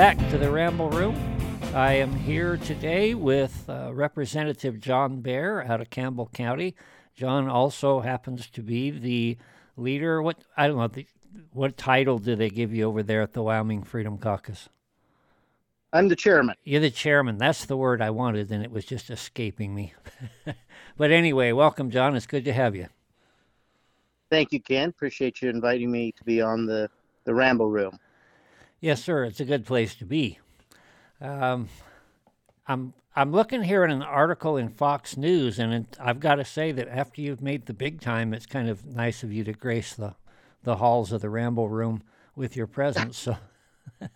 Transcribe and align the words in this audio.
Back 0.00 0.16
to 0.30 0.38
the 0.38 0.50
Ramble 0.50 0.88
Room. 0.88 1.14
I 1.74 1.92
am 1.92 2.14
here 2.14 2.56
today 2.56 3.12
with 3.12 3.68
uh, 3.68 3.90
Representative 3.92 4.80
John 4.80 5.20
Bear 5.20 5.62
out 5.70 5.82
of 5.82 5.90
Campbell 5.90 6.30
County. 6.32 6.74
John 7.14 7.50
also 7.50 8.00
happens 8.00 8.48
to 8.48 8.62
be 8.62 8.90
the 8.90 9.36
leader. 9.76 10.22
What 10.22 10.38
I 10.56 10.68
don't 10.68 10.78
know. 10.78 10.88
The, 10.88 11.06
what 11.52 11.76
title 11.76 12.18
do 12.18 12.34
they 12.34 12.48
give 12.48 12.72
you 12.72 12.84
over 12.84 13.02
there 13.02 13.20
at 13.20 13.34
the 13.34 13.42
Wyoming 13.42 13.82
Freedom 13.82 14.16
Caucus? 14.16 14.70
I'm 15.92 16.08
the 16.08 16.16
chairman. 16.16 16.56
You're 16.64 16.80
the 16.80 16.90
chairman. 16.90 17.36
That's 17.36 17.66
the 17.66 17.76
word 17.76 18.00
I 18.00 18.08
wanted, 18.08 18.50
and 18.50 18.64
it 18.64 18.70
was 18.70 18.86
just 18.86 19.10
escaping 19.10 19.74
me. 19.74 19.92
but 20.96 21.10
anyway, 21.10 21.52
welcome, 21.52 21.90
John. 21.90 22.16
It's 22.16 22.26
good 22.26 22.46
to 22.46 22.54
have 22.54 22.74
you. 22.74 22.86
Thank 24.30 24.50
you, 24.52 24.62
Ken. 24.62 24.88
Appreciate 24.88 25.42
you 25.42 25.50
inviting 25.50 25.90
me 25.90 26.12
to 26.12 26.24
be 26.24 26.40
on 26.40 26.64
the, 26.64 26.88
the 27.24 27.34
Ramble 27.34 27.68
Room. 27.68 27.98
Yes, 28.80 29.04
sir. 29.04 29.24
It's 29.24 29.40
a 29.40 29.44
good 29.44 29.66
place 29.66 29.94
to 29.96 30.06
be. 30.06 30.38
Um, 31.20 31.68
I'm 32.66 32.94
I'm 33.14 33.30
looking 33.30 33.62
here 33.62 33.84
at 33.84 33.90
an 33.90 34.02
article 34.02 34.56
in 34.56 34.70
Fox 34.70 35.18
News, 35.18 35.58
and 35.58 35.74
it, 35.74 35.98
I've 36.00 36.20
got 36.20 36.36
to 36.36 36.44
say 36.44 36.72
that 36.72 36.88
after 36.88 37.20
you've 37.20 37.42
made 37.42 37.66
the 37.66 37.74
big 37.74 38.00
time, 38.00 38.32
it's 38.32 38.46
kind 38.46 38.70
of 38.70 38.86
nice 38.86 39.22
of 39.22 39.32
you 39.32 39.44
to 39.44 39.52
grace 39.52 39.94
the 39.94 40.14
the 40.62 40.76
halls 40.76 41.12
of 41.12 41.20
the 41.20 41.28
Ramble 41.28 41.68
Room 41.68 42.02
with 42.34 42.56
your 42.56 42.66
presence. 42.66 43.18
So. 43.18 43.36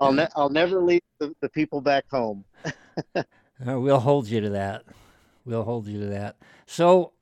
I'll 0.00 0.12
ne- 0.12 0.28
I'll 0.34 0.50
never 0.50 0.80
leave 0.80 1.02
the, 1.18 1.34
the 1.40 1.48
people 1.48 1.80
back 1.80 2.04
home. 2.10 2.44
uh, 3.14 3.22
we'll 3.64 4.00
hold 4.00 4.28
you 4.28 4.40
to 4.40 4.50
that. 4.50 4.84
We'll 5.44 5.62
hold 5.62 5.86
you 5.86 6.00
to 6.00 6.06
that. 6.06 6.36
So, 6.66 7.12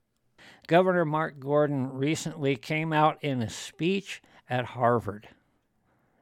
Governor 0.66 1.04
Mark 1.04 1.38
Gordon 1.38 1.92
recently 1.92 2.56
came 2.56 2.92
out 2.92 3.22
in 3.22 3.42
a 3.42 3.50
speech 3.50 4.22
at 4.48 4.64
Harvard. 4.64 5.28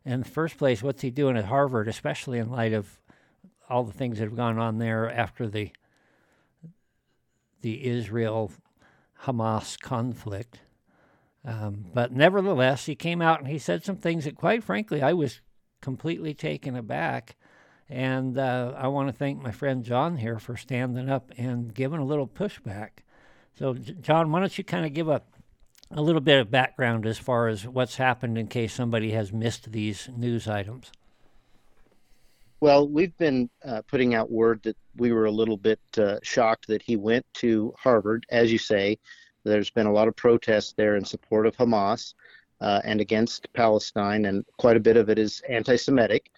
In 0.04 0.20
the 0.20 0.28
first 0.28 0.58
place, 0.58 0.82
what's 0.82 1.02
he 1.02 1.10
doing 1.10 1.36
at 1.36 1.44
Harvard, 1.44 1.88
especially 1.88 2.38
in 2.38 2.50
light 2.50 2.72
of 2.72 3.00
all 3.68 3.84
the 3.84 3.92
things 3.92 4.18
that 4.18 4.24
have 4.24 4.36
gone 4.36 4.58
on 4.58 4.78
there 4.78 5.10
after 5.10 5.48
the 5.48 5.70
the 7.60 7.86
Israel 7.86 8.50
Hamas 9.24 9.78
conflict? 9.80 10.60
Um, 11.44 11.86
but 11.92 12.12
nevertheless, 12.12 12.86
he 12.86 12.94
came 12.94 13.22
out 13.22 13.40
and 13.40 13.48
he 13.48 13.58
said 13.58 13.84
some 13.84 13.96
things 13.96 14.24
that, 14.24 14.36
quite 14.36 14.62
frankly, 14.62 15.02
I 15.02 15.12
was 15.12 15.40
completely 15.80 16.34
taken 16.34 16.76
aback. 16.76 17.36
And 17.88 18.38
uh, 18.38 18.74
I 18.76 18.88
want 18.88 19.08
to 19.08 19.12
thank 19.12 19.42
my 19.42 19.50
friend 19.50 19.84
John 19.84 20.16
here 20.16 20.38
for 20.38 20.56
standing 20.56 21.10
up 21.10 21.30
and 21.36 21.74
giving 21.74 22.00
a 22.00 22.04
little 22.04 22.26
pushback. 22.26 22.90
So, 23.58 23.74
John, 23.74 24.32
why 24.32 24.40
don't 24.40 24.56
you 24.56 24.64
kind 24.64 24.86
of 24.86 24.94
give 24.94 25.08
a, 25.08 25.20
a 25.94 26.02
little 26.02 26.20
bit 26.20 26.40
of 26.40 26.50
background 26.50 27.06
as 27.06 27.18
far 27.18 27.48
as 27.48 27.66
what's 27.66 27.96
happened 27.96 28.38
in 28.38 28.46
case 28.46 28.72
somebody 28.72 29.10
has 29.12 29.32
missed 29.32 29.72
these 29.72 30.08
news 30.16 30.48
items? 30.48 30.90
Well, 32.60 32.88
we've 32.88 33.16
been 33.18 33.50
uh, 33.64 33.82
putting 33.88 34.14
out 34.14 34.30
word 34.30 34.62
that 34.62 34.76
we 34.96 35.12
were 35.12 35.26
a 35.26 35.30
little 35.30 35.56
bit 35.56 35.80
uh, 35.98 36.18
shocked 36.22 36.68
that 36.68 36.80
he 36.80 36.96
went 36.96 37.26
to 37.34 37.74
Harvard. 37.76 38.24
As 38.30 38.52
you 38.52 38.58
say, 38.58 38.98
there's 39.44 39.70
been 39.70 39.86
a 39.86 39.92
lot 39.92 40.08
of 40.08 40.14
protests 40.16 40.72
there 40.76 40.96
in 40.96 41.04
support 41.04 41.46
of 41.46 41.56
Hamas 41.56 42.14
uh, 42.60 42.80
and 42.84 43.00
against 43.00 43.52
Palestine, 43.52 44.26
and 44.26 44.44
quite 44.58 44.76
a 44.76 44.80
bit 44.80 44.96
of 44.96 45.10
it 45.10 45.18
is 45.18 45.42
anti 45.48 45.76
Semitic. 45.76 46.30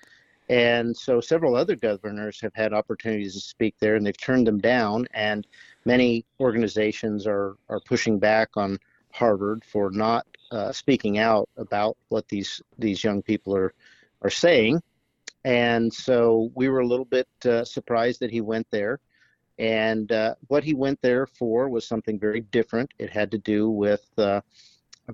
And 0.49 0.97
so 0.97 1.21
several 1.21 1.57
other 1.57 1.77
governors 1.77 2.41
have 2.41 2.55
had 2.55 2.73
opportunities 2.73 3.35
to 3.35 3.41
speak 3.41 3.75
there, 3.79 3.97
and 3.97 4.07
they've 4.07 4.17
turned 4.17 4.47
them 4.47 4.59
down. 4.59 5.07
And 5.15 5.47
many 5.85 6.25
organizations 6.41 7.27
are, 7.27 7.57
are 7.69 7.81
pushing 7.81 8.19
back 8.19 8.51
on 8.57 8.79
Harvard 9.15 9.65
for 9.65 9.93
not 9.93 10.27
uh, 10.51 10.73
speaking 10.73 11.19
out 11.19 11.49
about 11.57 11.97
what 12.09 12.27
these, 12.29 12.61
these 12.79 13.05
young 13.05 13.23
people 13.23 13.57
are, 13.57 13.73
are 14.23 14.31
saying. 14.31 14.83
And 15.45 15.93
so 15.93 16.51
we 16.57 16.69
were 16.69 16.81
a 16.81 16.87
little 16.87 17.05
bit 17.05 17.29
uh, 17.45 17.65
surprised 17.65 18.21
that 18.21 18.33
he 18.33 18.41
went 18.41 18.67
there. 18.73 18.99
And 19.57 20.11
uh, 20.11 20.35
what 20.49 20.65
he 20.65 20.75
went 20.75 21.01
there 21.01 21.27
for 21.27 21.69
was 21.69 21.87
something 21.87 22.19
very 22.19 22.41
different. 22.41 22.93
It 22.99 23.09
had 23.09 23.31
to 23.31 23.39
do 23.39 23.71
with 23.71 24.05
uh, 24.19 24.41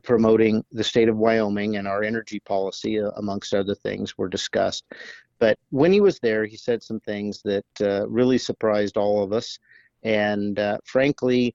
promoting 0.02 0.64
the 0.72 0.84
state 0.84 1.10
of 1.10 1.18
Wyoming 1.18 1.76
and 1.76 1.86
our 1.86 2.02
energy 2.02 2.40
policy, 2.40 3.00
uh, 3.00 3.10
amongst 3.16 3.52
other 3.52 3.74
things, 3.74 4.16
were 4.16 4.30
discussed. 4.30 4.84
But 5.38 5.58
when 5.68 5.92
he 5.92 6.00
was 6.00 6.18
there, 6.20 6.46
he 6.46 6.56
said 6.56 6.82
some 6.82 7.00
things 7.00 7.42
that 7.42 7.66
uh, 7.82 8.08
really 8.08 8.38
surprised 8.38 8.96
all 8.96 9.22
of 9.22 9.34
us. 9.34 9.58
And 10.02 10.58
frankly, 10.84 11.54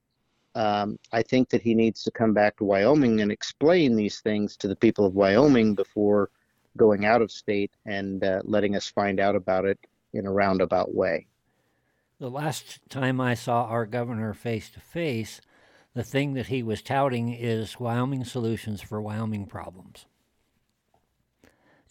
um, 0.56 0.98
I 1.12 1.22
think 1.22 1.50
that 1.50 1.62
he 1.62 1.76
needs 1.76 2.04
to 2.04 2.12
come 2.12 2.34
back 2.34 2.58
to 2.58 2.64
Wyoming 2.64 3.22
and 3.22 3.32
explain 3.32 3.96
these 3.96 4.22
things 4.22 4.56
to 4.58 4.68
the 4.68 4.76
people 4.76 5.06
of 5.06 5.14
Wyoming 5.14 5.76
before 5.76 6.30
going 6.78 7.06
out 7.06 7.22
of 7.22 7.32
state 7.32 7.72
and 7.86 8.24
uh, 8.24 8.42
letting 8.44 8.76
us 8.76 8.88
find 8.88 9.20
out 9.20 9.36
about 9.36 9.66
it 9.66 9.80
in 10.14 10.26
a 10.26 10.32
roundabout 10.32 10.96
way. 10.96 11.28
The 12.20 12.30
last 12.30 12.80
time 12.90 13.20
I 13.20 13.34
saw 13.34 13.66
our 13.66 13.86
governor 13.86 14.34
face 14.34 14.70
to 14.72 14.80
face, 14.80 15.42
the 15.94 16.04
thing 16.04 16.34
that 16.34 16.48
he 16.48 16.64
was 16.64 16.82
touting 16.82 17.34
is 17.34 17.80
Wyoming 17.80 18.24
solutions 18.24 18.82
for 18.82 19.02
Wyoming 19.02 19.46
problems. 19.46 20.06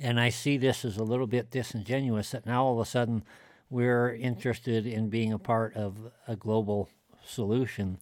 And 0.01 0.19
I 0.19 0.31
see 0.31 0.57
this 0.57 0.85
as 0.85 0.97
a 0.97 1.05
little 1.05 1.27
bit 1.27 1.51
disingenuous 1.51 2.31
that 2.31 2.47
now 2.47 2.65
all 2.65 2.81
of 2.81 2.87
a 2.87 2.91
sudden 2.91 3.25
we're 3.69 4.15
interested 4.15 4.87
in 4.87 5.09
being 5.09 5.33
a 5.33 5.39
part 5.39 5.77
of 5.77 6.11
a 6.27 6.37
global 6.37 6.89
solution. 7.25 7.99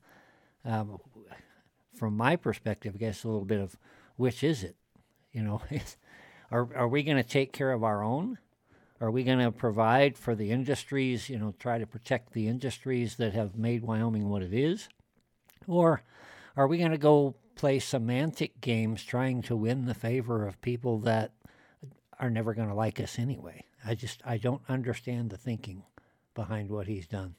Um, 0.65 0.99
from 1.95 2.17
my 2.17 2.37
perspective, 2.37 2.95
I 2.95 2.99
guess 2.99 3.25
a 3.25 3.29
little 3.29 3.45
bit 3.45 3.61
of 3.61 3.77
which 4.17 4.43
is 4.43 4.63
it? 4.63 4.77
You 5.33 5.43
know, 5.43 5.63
are, 6.51 6.69
are 6.75 6.89
we 6.89 7.03
going 7.03 7.17
to 7.17 7.23
take 7.23 7.53
care 7.53 7.73
of 7.73 7.85
our 7.85 8.03
own? 8.03 8.39
Are 9.01 9.11
we 9.11 9.25
going 9.25 9.41
to 9.41 9.51
provide 9.51 10.17
for 10.17 10.37
the 10.37 10.53
industries, 10.53 11.29
you 11.29 11.39
know, 11.39 11.55
try 11.59 11.79
to 11.79 11.87
protect 11.87 12.33
the 12.33 12.47
industries 12.47 13.17
that 13.17 13.33
have 13.33 13.57
made 13.57 13.83
Wyoming 13.83 14.29
what 14.29 14.43
it 14.43 14.55
is? 14.55 14.89
Or 15.67 16.03
are 16.57 16.69
we 16.69 16.79
going 16.79 16.93
to 16.93 16.99
go 16.99 17.35
play 17.57 17.81
semantic 17.81 18.61
games 18.61 19.03
trying 19.03 19.43
to 19.43 19.57
win 19.57 19.87
the 19.87 19.95
favor 19.95 20.47
of 20.47 20.61
people 20.61 20.99
that 21.01 21.33
are 22.21 22.31
never 22.31 22.55
going 22.55 22.69
to 22.69 22.75
like 22.75 23.01
us 23.01 23.19
anyway? 23.19 23.65
I 23.85 23.97
just 23.97 24.23
I 24.25 24.37
don't 24.37 24.63
understand 24.69 25.31
the 25.31 25.37
thinking 25.37 25.83
behind 26.35 26.71
what 26.71 26.87
he's 26.87 27.09
done. 27.09 27.35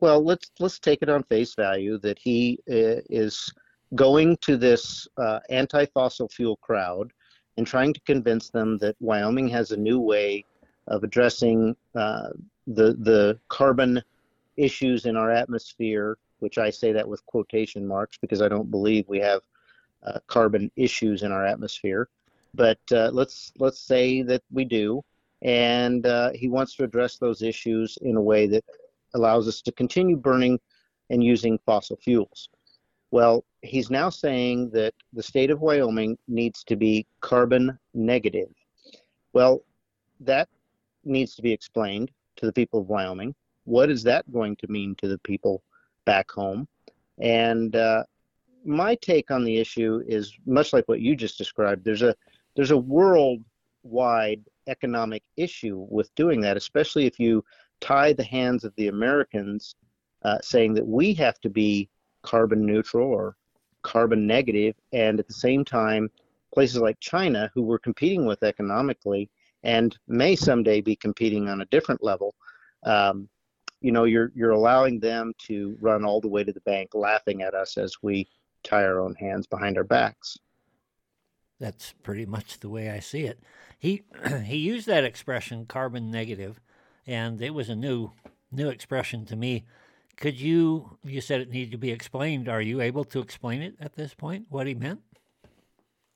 Well, 0.00 0.24
let's 0.24 0.50
let's 0.58 0.78
take 0.78 1.02
it 1.02 1.08
on 1.08 1.22
face 1.24 1.54
value 1.54 1.98
that 1.98 2.18
he 2.18 2.58
uh, 2.70 3.04
is 3.10 3.52
going 3.94 4.36
to 4.38 4.56
this 4.56 5.06
uh, 5.16 5.40
anti-fossil 5.50 6.28
fuel 6.28 6.56
crowd 6.56 7.12
and 7.56 7.66
trying 7.66 7.92
to 7.92 8.00
convince 8.00 8.48
them 8.50 8.78
that 8.78 8.96
Wyoming 9.00 9.48
has 9.48 9.72
a 9.72 9.76
new 9.76 10.00
way 10.00 10.44
of 10.86 11.04
addressing 11.04 11.76
uh, 11.94 12.30
the 12.66 12.94
the 12.94 13.38
carbon 13.48 14.02
issues 14.56 15.06
in 15.06 15.16
our 15.16 15.30
atmosphere 15.30 16.16
which 16.40 16.58
I 16.58 16.70
say 16.70 16.92
that 16.92 17.08
with 17.08 17.24
quotation 17.26 17.86
marks 17.86 18.18
because 18.18 18.42
I 18.42 18.48
don't 18.48 18.70
believe 18.70 19.08
we 19.08 19.20
have 19.20 19.42
uh, 20.04 20.18
carbon 20.26 20.70
issues 20.76 21.22
in 21.22 21.32
our 21.32 21.46
atmosphere. 21.46 22.08
But 22.54 22.80
uh, 22.92 23.10
let's 23.12 23.52
let's 23.58 23.78
say 23.78 24.22
that 24.22 24.42
we 24.50 24.64
do, 24.64 25.04
and 25.42 26.04
uh, 26.04 26.30
he 26.34 26.48
wants 26.48 26.74
to 26.76 26.84
address 26.84 27.16
those 27.16 27.42
issues 27.42 27.96
in 28.02 28.16
a 28.16 28.20
way 28.20 28.48
that 28.48 28.64
allows 29.14 29.48
us 29.48 29.60
to 29.62 29.72
continue 29.72 30.16
burning 30.16 30.58
and 31.10 31.22
using 31.22 31.58
fossil 31.66 31.96
fuels. 31.96 32.48
Well, 33.10 33.44
he's 33.62 33.90
now 33.90 34.10
saying 34.10 34.70
that 34.70 34.94
the 35.12 35.22
state 35.22 35.50
of 35.50 35.60
Wyoming 35.60 36.16
needs 36.28 36.62
to 36.64 36.76
be 36.76 37.06
carbon 37.20 37.78
negative. 37.92 38.50
Well, 39.32 39.64
that 40.20 40.48
needs 41.04 41.34
to 41.34 41.42
be 41.42 41.52
explained 41.52 42.10
to 42.36 42.46
the 42.46 42.52
people 42.52 42.80
of 42.80 42.88
Wyoming. 42.88 43.34
What 43.64 43.90
is 43.90 44.02
that 44.04 44.30
going 44.32 44.56
to 44.56 44.68
mean 44.68 44.94
to 44.96 45.08
the 45.08 45.18
people 45.18 45.62
back 46.04 46.30
home. 46.30 46.66
And 47.20 47.76
uh, 47.76 48.04
my 48.64 48.96
take 48.96 49.30
on 49.30 49.44
the 49.44 49.58
issue 49.58 50.02
is 50.06 50.36
much 50.46 50.72
like 50.72 50.86
what 50.88 51.00
you 51.00 51.14
just 51.14 51.38
described. 51.38 51.84
There's 51.84 52.02
a 52.02 52.14
there's 52.56 52.72
a 52.72 52.76
worldwide 52.76 54.42
economic 54.66 55.22
issue 55.36 55.86
with 55.88 56.14
doing 56.14 56.40
that, 56.40 56.56
especially 56.56 57.06
if 57.06 57.20
you 57.20 57.44
tie 57.80 58.12
the 58.12 58.24
hands 58.24 58.64
of 58.64 58.74
the 58.76 58.88
Americans, 58.88 59.74
uh, 60.22 60.38
saying 60.42 60.74
that 60.74 60.86
we 60.86 61.14
have 61.14 61.40
to 61.40 61.50
be 61.50 61.88
carbon 62.22 62.64
neutral 62.64 63.08
or 63.08 63.36
carbon 63.82 64.26
negative, 64.26 64.74
and 64.92 65.18
at 65.18 65.26
the 65.26 65.34
same 65.34 65.64
time, 65.64 66.10
places 66.52 66.78
like 66.78 67.00
China, 67.00 67.50
who 67.54 67.62
we're 67.62 67.78
competing 67.78 68.26
with 68.26 68.42
economically 68.42 69.30
and 69.62 69.98
may 70.08 70.34
someday 70.34 70.80
be 70.80 70.96
competing 70.96 71.48
on 71.48 71.60
a 71.60 71.66
different 71.66 72.02
level, 72.02 72.34
um, 72.84 73.28
you 73.80 73.92
know 73.92 74.04
you're 74.04 74.30
you're 74.34 74.50
allowing 74.50 75.00
them 75.00 75.32
to 75.38 75.76
run 75.80 76.04
all 76.04 76.20
the 76.20 76.28
way 76.28 76.44
to 76.44 76.52
the 76.52 76.60
bank 76.62 76.90
laughing 76.94 77.42
at 77.42 77.54
us 77.54 77.78
as 77.78 77.94
we 78.02 78.28
tie 78.62 78.84
our 78.84 79.00
own 79.00 79.14
hands 79.14 79.46
behind 79.46 79.76
our 79.76 79.84
backs. 79.84 80.38
That's 81.58 81.92
pretty 82.02 82.26
much 82.26 82.60
the 82.60 82.70
way 82.70 82.90
i 82.90 83.00
see 83.00 83.24
it. 83.24 83.40
He 83.78 84.02
he 84.44 84.56
used 84.56 84.86
that 84.86 85.04
expression 85.04 85.66
carbon 85.66 86.10
negative 86.10 86.60
and 87.06 87.40
it 87.40 87.54
was 87.54 87.68
a 87.68 87.76
new 87.76 88.10
new 88.52 88.68
expression 88.68 89.24
to 89.24 89.36
me 89.36 89.64
could 90.16 90.38
you 90.38 90.98
you 91.04 91.20
said 91.20 91.40
it 91.40 91.50
needed 91.50 91.70
to 91.70 91.78
be 91.78 91.90
explained 91.90 92.48
are 92.48 92.60
you 92.62 92.80
able 92.80 93.04
to 93.04 93.20
explain 93.20 93.62
it 93.62 93.74
at 93.80 93.94
this 93.94 94.14
point 94.14 94.44
what 94.48 94.66
he 94.66 94.74
meant 94.74 95.00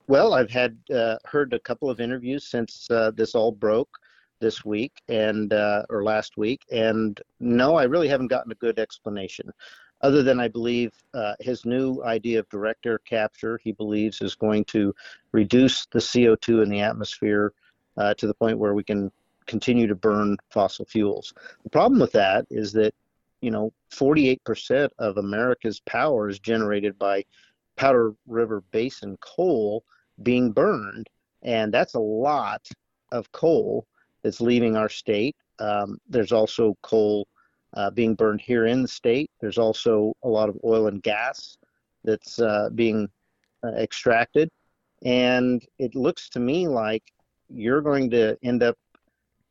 Well, 0.06 0.34
I've 0.34 0.50
had 0.50 0.76
uh, 0.94 1.16
heard 1.24 1.54
a 1.54 1.58
couple 1.58 1.88
of 1.88 2.00
interviews 2.00 2.44
since 2.46 2.86
uh, 2.90 3.10
this 3.12 3.34
all 3.34 3.52
broke 3.52 3.98
this 4.40 4.64
week 4.64 4.92
and 5.08 5.52
uh, 5.52 5.84
or 5.88 6.04
last 6.04 6.36
week, 6.36 6.62
and 6.70 7.18
no, 7.40 7.76
I 7.76 7.84
really 7.84 8.08
haven't 8.08 8.28
gotten 8.28 8.52
a 8.52 8.56
good 8.56 8.78
explanation. 8.78 9.50
Other 10.02 10.22
than 10.22 10.38
I 10.38 10.48
believe 10.48 10.92
uh, 11.14 11.34
his 11.40 11.64
new 11.64 12.02
idea 12.04 12.40
of 12.40 12.48
direct 12.50 12.84
air 12.84 12.98
capture, 12.98 13.58
he 13.64 13.72
believes 13.72 14.20
is 14.20 14.34
going 14.34 14.66
to 14.66 14.94
reduce 15.32 15.86
the 15.86 15.98
CO2 15.98 16.62
in 16.62 16.68
the 16.68 16.80
atmosphere 16.80 17.54
uh, 17.96 18.12
to 18.14 18.26
the 18.26 18.34
point 18.34 18.58
where 18.58 18.74
we 18.74 18.84
can 18.84 19.10
continue 19.46 19.86
to 19.86 19.94
burn 19.94 20.36
fossil 20.50 20.84
fuels. 20.84 21.32
The 21.62 21.70
problem 21.70 22.00
with 22.00 22.12
that 22.12 22.46
is 22.50 22.72
that 22.72 22.94
you 23.40 23.50
know 23.50 23.72
48% 23.92 24.88
of 24.98 25.18
America's 25.18 25.80
power 25.80 26.28
is 26.28 26.38
generated 26.38 26.98
by 26.98 27.24
Powder 27.76 28.14
River 28.26 28.62
Basin 28.70 29.16
coal 29.20 29.84
being 30.22 30.52
burned, 30.52 31.08
and 31.42 31.72
that's 31.72 31.94
a 31.94 32.00
lot 32.00 32.66
of 33.12 33.30
coal 33.32 33.86
that's 34.22 34.40
leaving 34.40 34.76
our 34.76 34.88
state. 34.88 35.36
Um, 35.58 35.98
there's 36.08 36.32
also 36.32 36.76
coal 36.82 37.26
uh, 37.74 37.90
being 37.90 38.14
burned 38.14 38.40
here 38.40 38.66
in 38.66 38.82
the 38.82 38.88
state. 38.88 39.30
There's 39.40 39.58
also 39.58 40.14
a 40.22 40.28
lot 40.28 40.48
of 40.48 40.58
oil 40.64 40.86
and 40.86 41.02
gas 41.02 41.56
that's 42.04 42.38
uh, 42.38 42.70
being 42.74 43.08
uh, 43.64 43.72
extracted, 43.72 44.48
and 45.04 45.64
it 45.78 45.94
looks 45.94 46.28
to 46.30 46.40
me 46.40 46.68
like 46.68 47.02
you're 47.48 47.82
going 47.82 48.10
to 48.10 48.36
end 48.42 48.62
up 48.62 48.76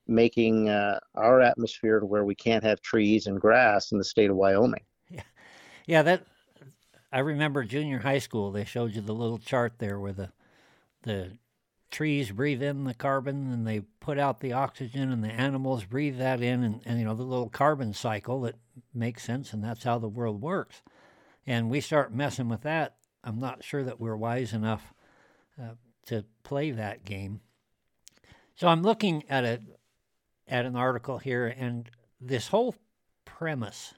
making 0.07 0.69
uh, 0.69 1.00
our 1.15 1.41
atmosphere 1.41 2.00
to 2.00 2.05
where 2.05 2.25
we 2.25 2.35
can't 2.35 2.63
have 2.63 2.81
trees 2.81 3.27
and 3.27 3.39
grass 3.39 3.91
in 3.91 3.97
the 3.97 4.03
state 4.03 4.29
of 4.29 4.35
Wyoming. 4.35 4.83
Yeah, 5.09 5.21
yeah. 5.85 6.01
That 6.01 6.25
I 7.11 7.19
remember 7.19 7.63
junior 7.63 8.00
high 8.00 8.19
school. 8.19 8.51
They 8.51 8.65
showed 8.65 8.95
you 8.95 9.01
the 9.01 9.13
little 9.13 9.38
chart 9.38 9.73
there 9.77 10.00
where 10.00 10.13
the 10.13 10.31
the 11.03 11.38
trees 11.94 12.31
breathe 12.31 12.63
in 12.63 12.85
the 12.85 12.94
carbon 12.95 13.53
and 13.53 13.67
they 13.67 13.81
put 14.00 14.17
out 14.17 14.39
the 14.39 14.51
oxygen 14.51 15.11
and 15.11 15.23
the 15.23 15.29
animals 15.29 15.85
breathe 15.85 16.17
that 16.17 16.41
in 16.41 16.63
and, 16.63 16.81
and 16.85 16.97
you 16.97 17.05
know 17.05 17.13
the 17.13 17.21
little 17.21 17.50
carbon 17.50 17.94
cycle 17.94 18.41
that 18.41 18.55
makes 18.95 19.21
sense 19.21 19.53
and 19.53 19.63
that's 19.63 19.83
how 19.83 20.00
the 20.00 20.07
world 20.07 20.41
works 20.41 20.81
and 21.45 21.69
we 21.69 21.79
start 21.79 22.11
messing 22.11 22.50
with 22.50 22.61
that 22.61 22.95
i'm 23.23 23.39
not 23.39 23.63
sure 23.63 23.83
that 23.83 24.00
we're 24.00 24.15
wise 24.15 24.53
enough 24.53 24.91
uh, 25.61 25.75
to 26.03 26.25
play 26.41 26.71
that 26.71 27.05
game 27.05 27.41
so 28.55 28.67
i'm 28.67 28.81
looking 28.81 29.23
at 29.29 29.44
a 29.44 29.61
at 30.48 30.66
an 30.66 30.75
article 30.75 31.18
here 31.18 31.48
and 31.48 31.90
this 32.19 32.50
whole 32.50 32.75
premise 33.25 33.94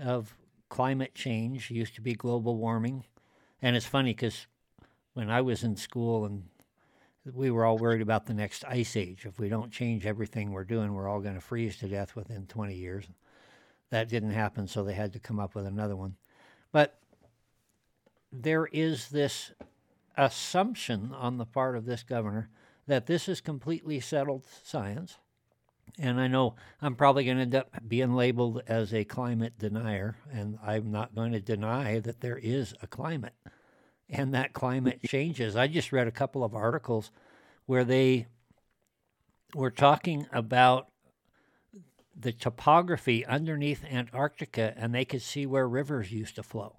of 0.00 0.36
climate 0.68 1.14
change 1.14 1.70
used 1.70 1.94
to 1.94 2.00
be 2.00 2.14
global 2.14 2.56
warming 2.56 3.04
and 3.62 3.76
it's 3.76 3.86
funny 3.86 4.12
because 4.12 4.46
when 5.14 5.30
I 5.30 5.40
was 5.40 5.64
in 5.64 5.76
school 5.76 6.24
and 6.24 6.44
we 7.34 7.50
were 7.50 7.64
all 7.64 7.78
worried 7.78 8.02
about 8.02 8.26
the 8.26 8.34
next 8.34 8.64
ice 8.64 8.96
age. 8.96 9.26
If 9.26 9.38
we 9.38 9.48
don't 9.48 9.70
change 9.70 10.06
everything 10.06 10.52
we're 10.52 10.64
doing, 10.64 10.94
we're 10.94 11.08
all 11.08 11.20
going 11.20 11.34
to 11.34 11.40
freeze 11.40 11.76
to 11.78 11.88
death 11.88 12.16
within 12.16 12.46
20 12.46 12.74
years. 12.74 13.04
That 13.90 14.08
didn't 14.08 14.30
happen, 14.30 14.66
so 14.66 14.82
they 14.82 14.94
had 14.94 15.12
to 15.12 15.18
come 15.18 15.38
up 15.38 15.54
with 15.54 15.66
another 15.66 15.96
one. 15.96 16.16
But 16.72 16.98
there 18.32 18.66
is 18.66 19.08
this 19.08 19.52
assumption 20.16 21.12
on 21.12 21.38
the 21.38 21.46
part 21.46 21.76
of 21.76 21.84
this 21.84 22.02
governor 22.02 22.48
that 22.86 23.06
this 23.06 23.28
is 23.28 23.40
completely 23.40 24.00
settled 24.00 24.46
science. 24.62 25.18
And 25.98 26.20
I 26.20 26.28
know 26.28 26.54
I'm 26.80 26.94
probably 26.94 27.24
going 27.24 27.36
to 27.36 27.42
end 27.42 27.54
up 27.54 27.70
being 27.86 28.14
labeled 28.14 28.62
as 28.66 28.92
a 28.94 29.04
climate 29.04 29.58
denier, 29.58 30.16
and 30.32 30.58
I'm 30.64 30.90
not 30.90 31.14
going 31.14 31.32
to 31.32 31.40
deny 31.40 32.00
that 32.00 32.20
there 32.20 32.38
is 32.38 32.74
a 32.82 32.86
climate 32.86 33.34
and 34.08 34.34
that 34.34 34.52
climate 34.52 35.00
changes. 35.06 35.56
I 35.56 35.66
just 35.66 35.92
read 35.92 36.08
a 36.08 36.12
couple 36.12 36.44
of 36.44 36.54
articles 36.54 37.10
where 37.66 37.84
they 37.84 38.26
were 39.54 39.70
talking 39.70 40.26
about 40.32 40.88
the 42.18 42.32
topography 42.32 43.24
underneath 43.24 43.84
Antarctica 43.84 44.74
and 44.76 44.94
they 44.94 45.04
could 45.04 45.22
see 45.22 45.46
where 45.46 45.68
rivers 45.68 46.12
used 46.12 46.36
to 46.36 46.42
flow. 46.42 46.76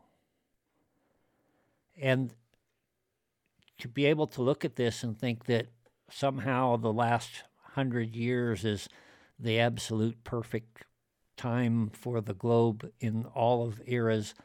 And 1.99 2.33
to 3.79 3.87
be 3.87 4.05
able 4.05 4.27
to 4.27 4.41
look 4.41 4.63
at 4.63 4.75
this 4.75 5.03
and 5.03 5.17
think 5.17 5.45
that 5.45 5.67
somehow 6.09 6.77
the 6.77 6.93
last 6.93 7.43
hundred 7.73 8.15
years 8.15 8.65
is 8.65 8.89
the 9.39 9.59
absolute 9.59 10.23
perfect 10.23 10.85
time 11.37 11.89
for 11.89 12.21
the 12.21 12.33
globe 12.33 12.91
in 12.99 13.25
all 13.33 13.65
of 13.65 13.81
eras 13.85 14.35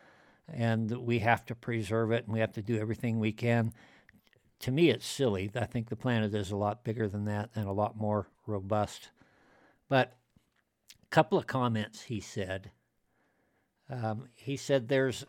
and 0.48 0.90
we 0.90 1.18
have 1.18 1.44
to 1.46 1.54
preserve 1.54 2.12
it 2.12 2.24
and 2.24 2.32
we 2.32 2.40
have 2.40 2.52
to 2.52 2.62
do 2.62 2.78
everything 2.78 3.18
we 3.18 3.32
can. 3.32 3.72
To 4.60 4.70
me, 4.70 4.90
it's 4.90 5.06
silly. 5.06 5.50
I 5.54 5.66
think 5.66 5.88
the 5.88 5.96
planet 5.96 6.34
is 6.34 6.50
a 6.50 6.56
lot 6.56 6.84
bigger 6.84 7.08
than 7.08 7.24
that 7.24 7.50
and 7.54 7.66
a 7.66 7.72
lot 7.72 7.96
more 7.96 8.28
robust. 8.46 9.10
But 9.88 10.16
a 11.02 11.08
couple 11.10 11.36
of 11.36 11.46
comments 11.46 12.02
he 12.02 12.20
said. 12.20 12.70
Um, 13.90 14.28
he 14.34 14.56
said 14.56 14.88
there's 14.88 15.24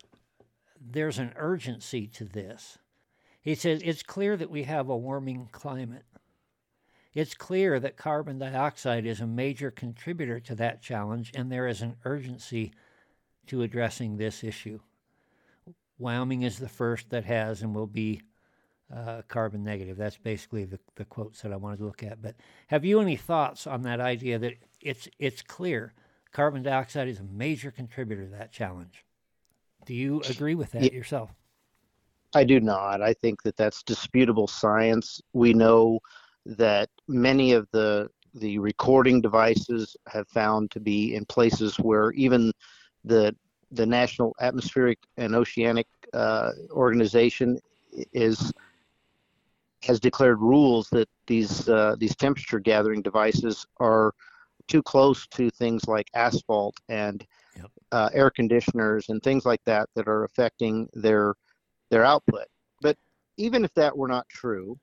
there's 0.80 1.18
an 1.20 1.34
urgency 1.36 2.08
to 2.08 2.26
this. 2.26 2.78
He 3.42 3.56
said 3.56 3.82
it's 3.84 4.04
clear 4.04 4.38
that 4.38 4.50
we 4.50 4.64
have 4.64 4.90
a 4.90 4.98
warming 4.98 5.50
climate. 5.52 6.06
It's 7.18 7.34
clear 7.34 7.80
that 7.80 7.98
carbon 7.98 8.38
dioxide 8.38 9.08
is 9.08 9.22
a 9.22 9.26
major 9.26 9.72
contributor 9.72 10.40
to 10.42 10.54
that 10.54 10.84
challenge, 10.84 11.32
and 11.34 11.52
there 11.52 11.68
is 11.68 11.82
an 11.82 11.96
urgency 12.06 12.74
to 13.48 13.64
addressing 13.64 14.18
this 14.18 14.44
issue. 14.44 14.80
Wyoming 15.98 16.44
is 16.44 16.60
the 16.60 16.70
first 16.70 17.10
that 17.10 17.26
has 17.26 17.64
and 17.64 17.74
will 17.74 17.88
be 17.88 18.22
uh, 18.96 19.24
carbon 19.28 19.64
negative. 19.64 19.98
That's 19.98 20.20
basically 20.20 20.66
the, 20.66 20.80
the 20.94 21.06
quotes 21.06 21.42
that 21.42 21.52
I 21.52 21.56
wanted 21.56 21.78
to 21.78 21.86
look 21.86 22.04
at. 22.04 22.22
But 22.22 22.36
have 22.68 22.86
you 22.86 23.00
any 23.00 23.16
thoughts 23.16 23.66
on 23.66 23.82
that 23.82 24.00
idea 24.00 24.38
that 24.38 24.54
it's 24.80 25.10
it's 25.18 25.42
clear 25.42 25.94
carbon 26.32 26.62
dioxide 26.62 27.08
is 27.08 27.20
a 27.20 27.24
major 27.24 27.72
contributor 27.72 28.26
to 28.26 28.38
that 28.38 28.52
challenge? 28.52 29.06
Do 29.88 29.96
you 29.96 30.22
agree 30.30 30.54
with 30.54 30.72
that 30.74 30.84
yeah, 30.84 30.92
yourself? 30.92 31.32
I 32.36 32.44
do 32.44 32.60
not. 32.60 33.02
I 33.02 33.16
think 33.16 33.42
that 33.42 33.58
that's 33.58 33.82
disputable 33.82 34.46
science. 34.46 35.20
We 35.34 35.56
know 35.56 36.00
that 36.56 36.90
many 37.08 37.52
of 37.52 37.68
the 37.72 38.10
the 38.34 38.60
recording 38.60 39.20
devices 39.20 39.96
have 40.08 40.28
found 40.28 40.70
to 40.72 40.80
be 40.80 41.16
in 41.16 41.26
places 41.26 41.78
where 41.78 42.12
even 42.12 42.52
the 43.04 43.36
the 43.72 43.86
National 43.86 44.34
Atmospheric 44.40 45.00
and 45.18 45.36
Oceanic 45.36 45.88
uh, 46.14 46.52
Organization 46.72 47.60
is 48.14 48.54
has 49.84 50.00
declared 50.00 50.40
rules 50.40 50.90
that 50.90 51.10
these 51.28 51.68
uh, 51.68 51.96
these 52.00 52.16
temperature 52.16 52.60
gathering 52.60 53.02
devices 53.02 53.66
are 53.78 54.14
too 54.68 54.84
close 54.84 55.28
to 55.28 55.50
things 55.50 55.88
like 55.88 56.08
asphalt 56.14 56.78
and 56.90 57.26
yep. 57.56 57.72
uh, 57.92 58.10
air 58.14 58.30
conditioners 58.30 59.10
and 59.10 59.22
things 59.24 59.46
like 59.46 59.64
that 59.66 59.90
that 59.96 60.08
are 60.08 60.24
affecting 60.24 60.88
their 60.94 61.36
their 61.90 62.06
output. 62.06 62.48
But 62.82 62.98
even 63.38 63.64
if 63.64 63.74
that 63.76 63.98
were 63.98 64.08
not 64.08 64.28
true, 64.30 64.78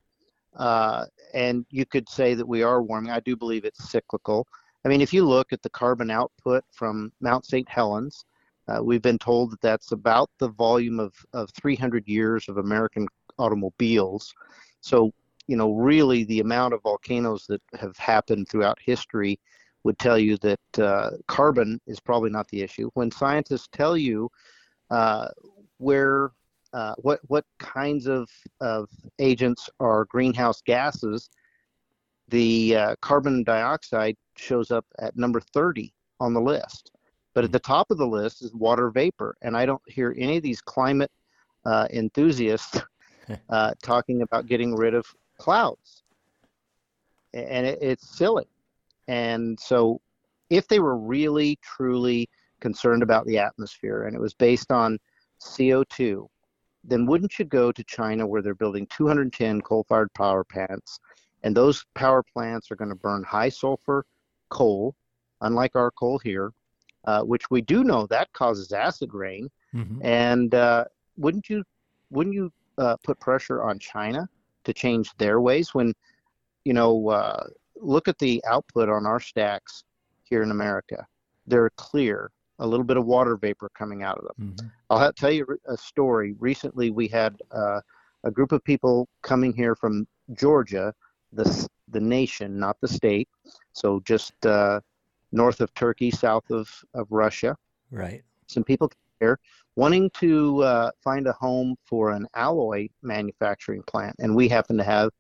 uh, 0.56 1.06
and 1.32 1.66
you 1.70 1.84
could 1.84 2.08
say 2.08 2.34
that 2.34 2.46
we 2.46 2.62
are 2.62 2.82
warming, 2.82 3.10
I 3.10 3.20
do 3.20 3.36
believe 3.36 3.64
it's 3.64 3.90
cyclical. 3.90 4.46
I 4.84 4.88
mean, 4.88 5.00
if 5.00 5.12
you 5.12 5.24
look 5.24 5.52
at 5.52 5.62
the 5.62 5.70
carbon 5.70 6.10
output 6.10 6.64
from 6.70 7.12
Mount 7.20 7.46
St. 7.46 7.68
Helens, 7.68 8.24
uh, 8.68 8.82
we've 8.82 9.02
been 9.02 9.18
told 9.18 9.50
that 9.50 9.60
that's 9.60 9.92
about 9.92 10.30
the 10.38 10.48
volume 10.48 11.00
of, 11.00 11.14
of 11.32 11.50
300 11.50 12.06
years 12.06 12.48
of 12.48 12.58
American 12.58 13.06
automobiles. 13.38 14.32
So, 14.80 15.12
you 15.46 15.56
know, 15.56 15.72
really 15.72 16.24
the 16.24 16.40
amount 16.40 16.74
of 16.74 16.82
volcanoes 16.82 17.46
that 17.48 17.62
have 17.78 17.96
happened 17.96 18.48
throughout 18.48 18.78
history 18.80 19.38
would 19.84 19.98
tell 19.98 20.18
you 20.18 20.38
that 20.38 20.78
uh, 20.78 21.10
carbon 21.28 21.80
is 21.86 22.00
probably 22.00 22.30
not 22.30 22.48
the 22.48 22.62
issue. 22.62 22.90
When 22.94 23.10
scientists 23.10 23.68
tell 23.70 23.96
you 23.96 24.30
uh, 24.90 25.28
where 25.78 26.30
uh, 26.74 26.94
what 26.98 27.20
what 27.28 27.44
kinds 27.60 28.06
of, 28.08 28.28
of 28.60 28.90
agents 29.20 29.70
are 29.78 30.04
greenhouse 30.06 30.60
gases, 30.60 31.30
the 32.28 32.76
uh, 32.76 32.96
carbon 33.00 33.44
dioxide 33.44 34.16
shows 34.36 34.72
up 34.72 34.84
at 34.98 35.16
number 35.16 35.40
30 35.40 35.94
on 36.18 36.34
the 36.34 36.40
list. 36.40 36.90
But 37.32 37.44
at 37.44 37.52
the 37.52 37.60
top 37.60 37.90
of 37.90 37.98
the 37.98 38.06
list 38.06 38.42
is 38.42 38.52
water 38.54 38.90
vapor, 38.90 39.36
and 39.40 39.56
I 39.56 39.66
don't 39.66 39.82
hear 39.86 40.14
any 40.18 40.36
of 40.36 40.42
these 40.42 40.60
climate 40.60 41.12
uh, 41.64 41.86
enthusiasts 41.92 42.80
uh, 43.48 43.74
talking 43.82 44.22
about 44.22 44.46
getting 44.46 44.74
rid 44.74 44.94
of 44.94 45.06
clouds, 45.38 46.02
and 47.32 47.66
it, 47.66 47.78
it's 47.80 48.16
silly. 48.18 48.48
And 49.06 49.58
so, 49.60 50.00
if 50.50 50.66
they 50.66 50.80
were 50.80 50.96
really 50.96 51.56
truly 51.62 52.28
concerned 52.60 53.04
about 53.04 53.26
the 53.26 53.38
atmosphere, 53.38 54.04
and 54.04 54.16
it 54.16 54.20
was 54.20 54.34
based 54.34 54.72
on 54.72 54.98
CO2, 55.40 56.26
then 56.86 57.06
wouldn't 57.06 57.38
you 57.38 57.44
go 57.44 57.72
to 57.72 57.84
China 57.84 58.26
where 58.26 58.42
they're 58.42 58.54
building 58.54 58.86
210 58.88 59.60
coal-fired 59.62 60.12
power 60.14 60.44
plants, 60.44 60.98
and 61.42 61.56
those 61.56 61.84
power 61.94 62.22
plants 62.22 62.70
are 62.70 62.76
going 62.76 62.90
to 62.90 62.94
burn 62.94 63.22
high 63.22 63.48
sulfur 63.48 64.04
coal, 64.50 64.94
unlike 65.40 65.74
our 65.74 65.90
coal 65.90 66.18
here 66.18 66.52
uh, 67.06 67.22
which 67.22 67.50
we 67.50 67.60
do 67.60 67.84
know 67.84 68.06
that 68.06 68.32
causes 68.32 68.72
acid 68.72 69.12
rain. 69.12 69.50
Mm-hmm. 69.74 70.04
And 70.04 70.54
uh, 70.54 70.84
wouldn't 71.16 71.48
you 71.50 71.64
wouldn't 72.10 72.34
you 72.34 72.52
uh, 72.78 72.96
put 73.04 73.20
pressure 73.20 73.62
on 73.62 73.78
China 73.78 74.28
to 74.64 74.72
change 74.72 75.14
their 75.18 75.40
ways. 75.40 75.74
When, 75.74 75.94
you 76.64 76.72
know, 76.72 77.08
uh, 77.08 77.46
look 77.76 78.08
at 78.08 78.18
the 78.18 78.42
output 78.46 78.88
on 78.88 79.06
our 79.06 79.20
stacks 79.20 79.84
here 80.22 80.42
in 80.42 80.50
America. 80.50 81.06
They're 81.46 81.70
clear, 81.76 82.30
a 82.58 82.66
little 82.66 82.84
bit 82.84 82.96
of 82.96 83.04
water 83.04 83.36
vapor 83.36 83.70
coming 83.76 84.02
out 84.02 84.18
of 84.18 84.24
them. 84.24 84.54
Mm-hmm. 84.54 84.66
I'll 84.90 85.12
tell 85.12 85.30
you 85.30 85.46
a 85.66 85.76
story. 85.76 86.34
Recently, 86.38 86.90
we 86.90 87.08
had 87.08 87.36
uh, 87.50 87.80
a 88.24 88.30
group 88.30 88.52
of 88.52 88.62
people 88.64 89.08
coming 89.22 89.52
here 89.52 89.74
from 89.74 90.06
Georgia, 90.34 90.94
the 91.32 91.68
the 91.88 92.00
nation, 92.00 92.58
not 92.58 92.76
the 92.80 92.88
state. 92.88 93.28
So 93.72 94.00
just 94.04 94.34
uh, 94.46 94.80
north 95.32 95.60
of 95.60 95.72
Turkey, 95.74 96.10
south 96.10 96.50
of, 96.50 96.68
of 96.94 97.06
Russia. 97.10 97.56
Right. 97.90 98.22
Some 98.46 98.64
people 98.64 98.90
here 99.20 99.38
wanting 99.76 100.10
to 100.10 100.62
uh, 100.62 100.90
find 101.02 101.26
a 101.26 101.32
home 101.32 101.76
for 101.84 102.10
an 102.10 102.26
alloy 102.34 102.88
manufacturing 103.02 103.82
plant, 103.82 104.16
and 104.18 104.34
we 104.34 104.48
happen 104.48 104.76
to 104.76 104.84
have 104.84 105.10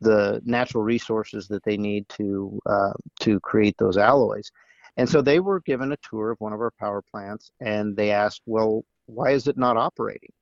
the 0.00 0.40
natural 0.44 0.82
resources 0.82 1.48
that 1.48 1.64
they 1.64 1.76
need 1.76 2.08
to 2.10 2.60
uh, 2.66 2.92
to 3.20 3.40
create 3.40 3.76
those 3.78 3.96
alloys. 3.96 4.50
And 4.96 5.08
so 5.08 5.20
they 5.20 5.40
were 5.40 5.60
given 5.60 5.92
a 5.92 5.96
tour 5.98 6.30
of 6.30 6.40
one 6.40 6.52
of 6.52 6.60
our 6.60 6.70
power 6.70 7.02
plants, 7.02 7.50
and 7.60 7.96
they 7.96 8.10
asked, 8.10 8.42
"Well, 8.46 8.84
why 9.06 9.30
is 9.30 9.48
it 9.48 9.56
not 9.56 9.76
operating?" 9.76 10.32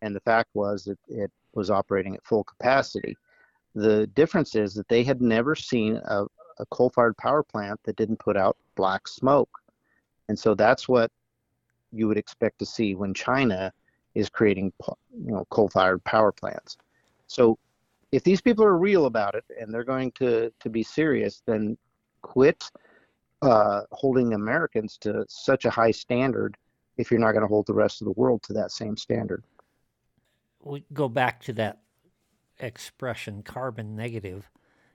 And 0.00 0.14
the 0.14 0.20
fact 0.20 0.50
was 0.54 0.84
that 0.84 0.98
it 1.08 1.30
was 1.54 1.70
operating 1.70 2.16
at 2.16 2.24
full 2.24 2.44
capacity. 2.44 3.16
The 3.74 4.06
difference 4.08 4.54
is 4.54 4.74
that 4.74 4.88
they 4.88 5.04
had 5.04 5.22
never 5.22 5.54
seen 5.54 5.96
a, 6.04 6.24
a 6.58 6.66
coal-fired 6.70 7.16
power 7.16 7.42
plant 7.42 7.80
that 7.84 7.96
didn't 7.96 8.18
put 8.18 8.36
out 8.36 8.56
black 8.74 9.06
smoke, 9.06 9.60
and 10.28 10.38
so 10.38 10.54
that's 10.54 10.88
what 10.88 11.10
you 11.92 12.08
would 12.08 12.18
expect 12.18 12.58
to 12.58 12.66
see 12.66 12.94
when 12.94 13.14
China 13.14 13.72
is 14.14 14.28
creating, 14.28 14.72
you 15.12 15.32
know, 15.32 15.46
coal-fired 15.50 16.02
power 16.04 16.32
plants. 16.32 16.76
So 17.28 17.58
if 18.10 18.24
these 18.24 18.40
people 18.40 18.64
are 18.64 18.76
real 18.76 19.06
about 19.06 19.34
it 19.34 19.44
and 19.58 19.72
they're 19.72 19.84
going 19.84 20.12
to 20.12 20.52
to 20.60 20.68
be 20.68 20.82
serious, 20.82 21.42
then 21.46 21.78
quit 22.22 22.70
uh, 23.42 23.82
holding 23.90 24.32
Americans 24.32 24.96
to 24.98 25.24
such 25.28 25.64
a 25.64 25.70
high 25.70 25.90
standard 25.90 26.56
if 26.96 27.10
you're 27.10 27.20
not 27.20 27.32
going 27.32 27.42
to 27.42 27.48
hold 27.48 27.66
the 27.66 27.74
rest 27.74 28.00
of 28.00 28.06
the 28.06 28.12
world 28.12 28.42
to 28.44 28.52
that 28.52 28.70
same 28.70 28.96
standard. 28.96 29.42
We 30.62 30.84
go 30.92 31.08
back 31.08 31.42
to 31.42 31.52
that 31.54 31.80
expression, 32.60 33.42
carbon 33.42 33.96
negative. 33.96 34.48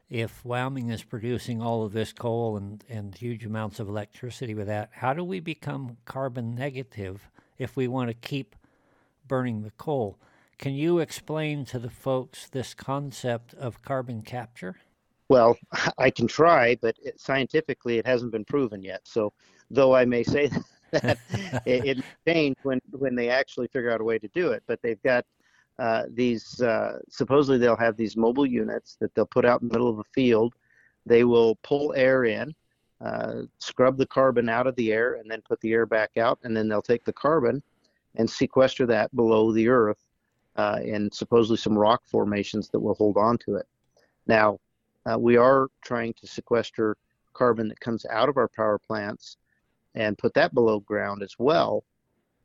If 0.09 0.45
Wyoming 0.45 0.89
is 0.89 1.03
producing 1.03 1.61
all 1.61 1.83
of 1.83 1.91
this 1.91 2.13
coal 2.13 2.55
and, 2.55 2.83
and 2.87 3.13
huge 3.13 3.45
amounts 3.45 3.79
of 3.79 3.89
electricity 3.89 4.53
with 4.53 4.67
that, 4.67 4.89
how 4.93 5.13
do 5.13 5.23
we 5.23 5.41
become 5.41 5.97
carbon 6.05 6.55
negative 6.55 7.29
if 7.57 7.75
we 7.75 7.89
want 7.89 8.09
to 8.09 8.13
keep 8.13 8.55
burning 9.27 9.63
the 9.63 9.71
coal? 9.71 10.17
Can 10.57 10.73
you 10.73 10.99
explain 10.99 11.65
to 11.65 11.79
the 11.79 11.89
folks 11.89 12.47
this 12.47 12.73
concept 12.73 13.53
of 13.55 13.81
carbon 13.81 14.21
capture? 14.21 14.77
Well, 15.29 15.57
I 15.98 16.10
can 16.10 16.27
try, 16.27 16.75
but 16.81 16.96
it, 17.03 17.19
scientifically 17.19 17.98
it 17.98 18.05
hasn't 18.05 18.31
been 18.31 18.46
proven 18.46 18.81
yet. 18.81 19.01
So, 19.03 19.34
though 19.69 19.96
I 19.96 20.05
may 20.05 20.24
say 20.24 20.50
that 20.91 21.17
it, 21.65 21.98
it 21.98 22.03
changed 22.27 22.60
when 22.63 22.79
when 22.91 23.15
they 23.15 23.29
actually 23.29 23.67
figure 23.67 23.91
out 23.91 24.01
a 24.01 24.05
way 24.05 24.19
to 24.19 24.27
do 24.29 24.51
it, 24.51 24.63
but 24.67 24.81
they've 24.81 25.01
got 25.03 25.25
uh, 25.79 26.03
these 26.13 26.62
uh, 26.62 27.00
supposedly 27.10 27.57
they'll 27.57 27.75
have 27.75 27.98
these 27.98 28.17
mobile 28.17 28.46
units 28.46 28.98
that 29.00 29.13
they'll 29.13 29.25
put 29.25 29.46
out 29.46 29.62
in 29.62 29.67
the 29.67 29.74
middle 29.74 29.89
of 29.89 30.00
a 30.00 30.03
field. 30.13 30.53
They 31.05 31.24
will 31.24 31.55
pull 31.63 31.93
air 31.96 32.25
in, 32.25 32.53
uh, 33.00 33.43
scrub 33.60 33.98
the 33.98 34.07
carbon 34.07 34.50
out 34.50 34.67
of 34.67 34.75
the 34.75 34.91
air, 34.91 35.15
and 35.15 35.29
then 35.29 35.41
put 35.41 35.60
the 35.62 35.72
air 35.72 35.86
back 35.86 36.17
out, 36.17 36.39
and 36.43 36.55
then 36.55 36.67
they'll 36.67 36.81
take 36.81 37.05
the 37.05 37.13
carbon 37.13 37.62
and 38.15 38.29
sequester 38.29 38.86
that 38.88 39.15
below 39.15 39.51
the 39.53 39.69
earth 39.69 40.00
uh, 40.57 40.79
in 40.84 41.12
supposedly 41.12 41.57
some 41.57 41.77
rock 41.77 42.01
formations 42.05 42.69
that 42.69 42.79
will 42.79 42.96
hold 42.96 43.15
on 43.15 43.38
to 43.38 43.55
it. 43.55 43.67
Now, 44.25 44.60
uh, 45.09 45.17
we 45.17 45.37
are 45.37 45.67
trying 45.81 46.13
to 46.13 46.27
sequester 46.27 46.97
carbon 47.33 47.67
that 47.69 47.79
comes 47.79 48.05
out 48.09 48.29
of 48.29 48.37
our 48.37 48.47
power 48.47 48.79
plants 48.79 49.37
and 49.95 50.17
put 50.17 50.33
that 50.33 50.53
below 50.53 50.79
ground 50.79 51.23
as 51.23 51.35
well. 51.37 51.83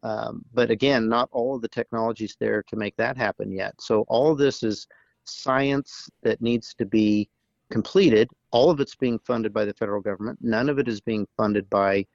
Um, 0.03 0.45
but 0.53 0.71
again, 0.71 1.09
not 1.09 1.29
all 1.33 1.55
of 1.55 1.63
the 1.63 1.69
technology 1.69 2.25
is 2.25 2.37
there 2.41 2.63
to 2.65 2.77
make 2.77 2.97
that 2.97 3.17
happen 3.17 3.53
yet. 3.53 3.75
So 3.81 4.05
all 4.09 4.33
of 4.33 4.39
this 4.39 4.63
is 4.63 4.87
science 5.25 6.11
that 6.23 6.43
needs 6.43 6.75
to 6.75 6.85
be 6.85 7.29
completed. 7.71 8.29
All 8.51 8.71
of 8.71 8.81
it's 8.81 8.97
being 8.97 9.19
funded 9.21 9.53
by 9.53 9.65
the 9.65 9.75
federal 9.75 10.01
government. 10.01 10.39
None 10.43 10.69
of 10.69 10.79
it 10.79 10.89
is 10.89 11.01
being 11.01 11.27
funded 11.37 11.69
by, 11.71 12.07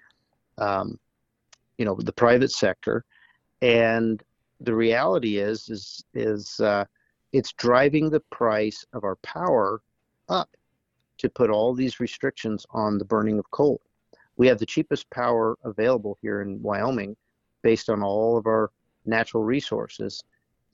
um, 0.58 1.00
you 1.77 1.86
know, 1.86 1.96
the 1.96 2.12
private 2.12 2.51
sector. 2.51 3.06
And 3.62 4.22
the 4.60 4.75
reality 4.75 5.38
is, 5.38 5.70
is, 5.70 6.04
is 6.13 6.60
uh, 6.60 6.86
it's 7.32 7.54
driving 7.54 8.10
the 8.10 8.20
price 8.32 8.86
of 8.94 9.04
our 9.04 9.16
power 9.18 9.82
up 10.30 10.50
to 11.18 11.30
put 11.30 11.50
all 11.50 11.74
these 11.74 12.00
restrictions 12.00 12.66
on 12.72 12.98
the 12.98 13.06
burning 13.06 13.40
of 13.40 13.50
coal. 13.52 13.82
We 14.38 14.48
have 14.48 14.60
the 14.60 14.66
cheapest 14.66 15.10
power 15.10 15.58
available 15.64 16.18
here 16.22 16.42
in 16.42 16.62
Wyoming 16.62 17.16
based 17.64 17.90
on 17.90 18.04
all 18.04 18.38
of 18.38 18.46
our 18.46 18.72
natural 19.06 19.44
resources. 19.44 20.24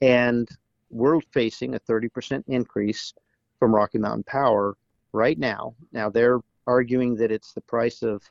And 0.02 0.48
we're 0.90 1.20
facing 1.32 1.74
a 1.74 1.80
30% 1.80 2.44
increase 2.46 3.14
from 3.58 3.74
Rocky 3.74 3.98
Mountain 3.98 4.24
Power 4.24 4.76
right 5.12 5.38
now. 5.38 5.74
Now, 5.92 6.10
they're 6.10 6.40
arguing 6.66 7.14
that 7.16 7.32
it's 7.32 7.52
the 7.52 7.60
price 7.62 8.02
of 8.02 8.22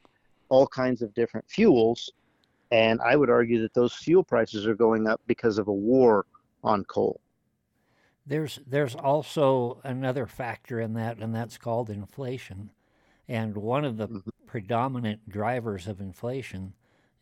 all 0.49 0.67
kinds 0.67 1.01
of 1.01 1.13
different 1.13 1.49
fuels. 1.49 2.11
And 2.71 3.01
I 3.01 3.15
would 3.15 3.29
argue 3.29 3.61
that 3.61 3.73
those 3.73 3.93
fuel 3.93 4.23
prices 4.23 4.67
are 4.67 4.75
going 4.75 5.07
up 5.07 5.21
because 5.27 5.57
of 5.57 5.67
a 5.67 5.73
war 5.73 6.25
on 6.63 6.83
coal. 6.85 7.19
There's 8.25 8.59
there's 8.65 8.95
also 8.95 9.81
another 9.83 10.25
factor 10.25 10.79
in 10.79 10.93
that, 10.93 11.17
and 11.17 11.35
that's 11.35 11.57
called 11.57 11.89
inflation. 11.89 12.71
And 13.27 13.57
one 13.57 13.85
of 13.85 13.97
the 13.97 14.07
mm-hmm. 14.07 14.29
predominant 14.45 15.29
drivers 15.29 15.87
of 15.87 15.99
inflation 15.99 16.73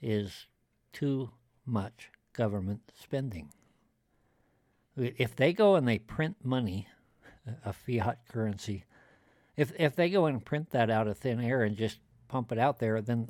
is 0.01 0.47
too 0.93 1.31
much 1.65 2.11
government 2.33 2.91
spending. 2.99 3.49
If 4.95 5.35
they 5.35 5.53
go 5.53 5.75
and 5.75 5.87
they 5.87 5.99
print 5.99 6.37
money, 6.43 6.87
a 7.65 7.73
fiat 7.73 8.19
currency, 8.27 8.85
if 9.57 9.71
if 9.79 9.95
they 9.95 10.09
go 10.09 10.25
and 10.25 10.43
print 10.45 10.69
that 10.71 10.89
out 10.89 11.07
of 11.07 11.17
thin 11.17 11.41
air 11.41 11.63
and 11.63 11.75
just 11.75 11.99
pump 12.27 12.51
it 12.51 12.59
out 12.59 12.79
there, 12.79 13.01
then 13.01 13.29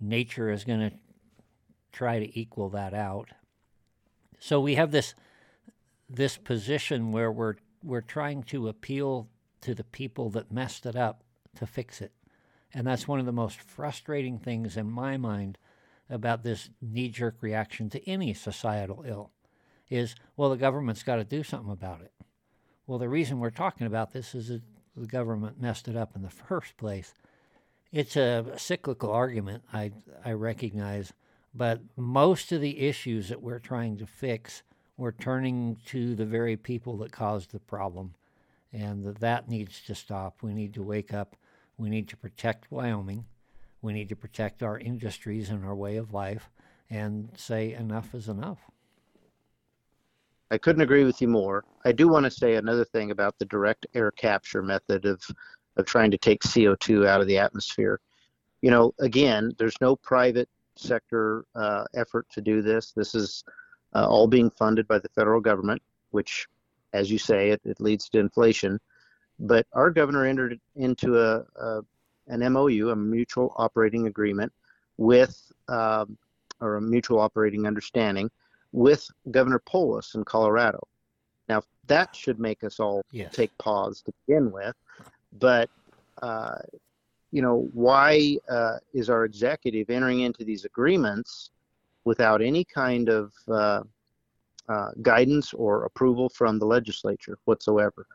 nature 0.00 0.50
is 0.50 0.64
going 0.64 0.80
to 0.80 0.92
try 1.92 2.18
to 2.18 2.38
equal 2.38 2.68
that 2.70 2.92
out. 2.92 3.30
So 4.38 4.60
we 4.60 4.74
have 4.74 4.90
this 4.90 5.14
this 6.08 6.36
position 6.36 7.12
where 7.12 7.32
we're 7.32 7.56
we're 7.82 8.00
trying 8.00 8.42
to 8.42 8.68
appeal 8.68 9.28
to 9.60 9.74
the 9.74 9.84
people 9.84 10.30
that 10.30 10.52
messed 10.52 10.86
it 10.86 10.96
up 10.96 11.22
to 11.54 11.66
fix 11.66 12.00
it. 12.00 12.12
And 12.74 12.86
that's 12.86 13.06
one 13.06 13.20
of 13.20 13.26
the 13.26 13.32
most 13.32 13.60
frustrating 13.60 14.38
things 14.38 14.76
in 14.76 14.90
my 14.90 15.16
mind 15.16 15.56
about 16.10 16.42
this 16.42 16.70
knee-jerk 16.80 17.36
reaction 17.40 17.88
to 17.90 18.08
any 18.08 18.34
societal 18.34 19.04
ill 19.06 19.30
is 19.88 20.14
well 20.36 20.50
the 20.50 20.56
government's 20.56 21.02
got 21.02 21.16
to 21.16 21.24
do 21.24 21.42
something 21.42 21.72
about 21.72 22.00
it. 22.00 22.12
Well, 22.86 22.98
the 22.98 23.08
reason 23.08 23.40
we're 23.40 23.50
talking 23.50 23.86
about 23.86 24.12
this 24.12 24.34
is 24.34 24.48
that 24.48 24.62
the 24.96 25.06
government 25.06 25.60
messed 25.60 25.88
it 25.88 25.96
up 25.96 26.14
in 26.14 26.22
the 26.22 26.30
first 26.48 26.76
place. 26.76 27.14
It's 27.92 28.16
a 28.16 28.44
cyclical 28.56 29.10
argument, 29.10 29.62
I 29.72 29.92
I 30.24 30.32
recognize, 30.32 31.12
but 31.54 31.80
most 31.96 32.52
of 32.52 32.60
the 32.60 32.80
issues 32.80 33.28
that 33.28 33.42
we're 33.42 33.58
trying 33.58 33.96
to 33.98 34.06
fix 34.06 34.62
we're 34.96 35.12
turning 35.12 35.76
to 35.86 36.14
the 36.14 36.24
very 36.24 36.56
people 36.56 36.96
that 36.98 37.12
caused 37.12 37.52
the 37.52 37.60
problem. 37.60 38.14
And 38.72 39.04
that, 39.04 39.20
that 39.20 39.48
needs 39.48 39.82
to 39.86 39.94
stop. 39.94 40.42
We 40.42 40.54
need 40.54 40.74
to 40.74 40.82
wake 40.82 41.12
up. 41.12 41.36
We 41.78 41.88
need 41.88 42.08
to 42.08 42.16
protect 42.16 42.70
Wyoming. 42.70 43.26
We 43.82 43.92
need 43.92 44.08
to 44.08 44.16
protect 44.16 44.62
our 44.62 44.78
industries 44.78 45.50
and 45.50 45.64
our 45.64 45.74
way 45.74 45.96
of 45.96 46.12
life 46.12 46.50
and 46.90 47.30
say 47.36 47.74
enough 47.74 48.14
is 48.14 48.28
enough. 48.28 48.58
I 50.50 50.58
couldn't 50.58 50.82
agree 50.82 51.04
with 51.04 51.20
you 51.20 51.28
more. 51.28 51.64
I 51.84 51.92
do 51.92 52.08
want 52.08 52.24
to 52.24 52.30
say 52.30 52.54
another 52.54 52.84
thing 52.84 53.10
about 53.10 53.38
the 53.38 53.44
direct 53.46 53.86
air 53.94 54.12
capture 54.12 54.62
method 54.62 55.04
of, 55.04 55.20
of 55.76 55.86
trying 55.86 56.10
to 56.12 56.18
take 56.18 56.42
CO2 56.42 57.06
out 57.06 57.20
of 57.20 57.26
the 57.26 57.38
atmosphere. 57.38 58.00
You 58.62 58.70
know, 58.70 58.92
again, 59.00 59.52
there's 59.58 59.76
no 59.80 59.96
private 59.96 60.48
sector 60.76 61.44
uh, 61.54 61.84
effort 61.94 62.26
to 62.30 62.40
do 62.40 62.62
this. 62.62 62.92
This 62.92 63.14
is 63.14 63.42
uh, 63.96 64.06
all 64.06 64.26
being 64.26 64.50
funded 64.50 64.86
by 64.86 64.98
the 64.98 65.08
federal 65.08 65.40
government, 65.40 65.80
which, 66.10 66.46
as 66.92 67.10
you 67.10 67.18
say, 67.18 67.50
it, 67.50 67.62
it 67.64 67.80
leads 67.80 68.08
to 68.10 68.18
inflation. 68.18 68.78
But 69.38 69.66
our 69.72 69.90
governor 69.90 70.26
entered 70.26 70.60
into 70.76 71.18
a, 71.18 71.44
a 71.60 71.82
an 72.28 72.52
MOU, 72.52 72.90
a 72.90 72.96
mutual 72.96 73.54
operating 73.56 74.06
agreement, 74.06 74.52
with 74.98 75.40
um, 75.68 76.18
or 76.60 76.76
a 76.76 76.80
mutual 76.80 77.20
operating 77.20 77.66
understanding 77.66 78.30
with 78.72 79.08
Governor 79.30 79.60
Polis 79.60 80.14
in 80.14 80.24
Colorado. 80.24 80.80
Now 81.48 81.62
that 81.86 82.14
should 82.14 82.38
make 82.38 82.64
us 82.64 82.80
all 82.80 83.02
yes. 83.12 83.34
take 83.34 83.56
pause 83.58 84.02
to 84.02 84.12
begin 84.26 84.50
with, 84.50 84.74
but 85.38 85.70
uh, 86.20 86.58
you 87.30 87.40
know 87.40 87.68
why 87.72 88.36
uh, 88.48 88.78
is 88.92 89.08
our 89.08 89.24
executive 89.24 89.88
entering 89.88 90.20
into 90.20 90.44
these 90.44 90.64
agreements 90.64 91.50
without 92.06 92.40
any 92.40 92.64
kind 92.64 93.08
of 93.08 93.32
uh, 93.48 93.82
uh, 94.68 94.90
guidance 95.02 95.52
or 95.52 95.84
approval 95.84 96.28
from 96.28 96.58
the 96.58 96.64
legislature 96.64 97.36
whatsoever. 97.44 98.06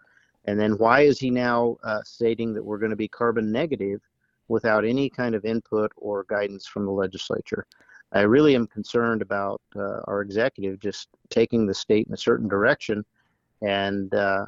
And 0.46 0.60
then 0.60 0.78
why 0.78 1.02
is 1.02 1.20
he 1.20 1.30
now 1.30 1.78
uh, 1.84 2.02
stating 2.04 2.54
that 2.54 2.64
we're 2.64 2.80
going 2.80 2.90
to 2.90 2.96
be 2.96 3.08
carbon 3.08 3.52
negative 3.52 4.02
without 4.48 4.86
any 4.86 5.10
kind 5.10 5.36
of 5.36 5.46
input 5.46 5.92
or 5.98 6.26
guidance 6.30 6.66
from 6.66 6.86
the 6.86 6.92
legislature? 6.92 7.68
I 8.14 8.22
really 8.22 8.56
am 8.56 8.66
concerned 8.66 9.22
about 9.22 9.62
uh, 9.76 10.00
our 10.06 10.22
executive 10.22 10.80
just 10.80 11.10
taking 11.30 11.68
the 11.68 11.74
state 11.74 12.08
in 12.08 12.14
a 12.14 12.18
certain 12.18 12.48
direction 12.48 13.06
and 13.62 14.14
uh, 14.14 14.46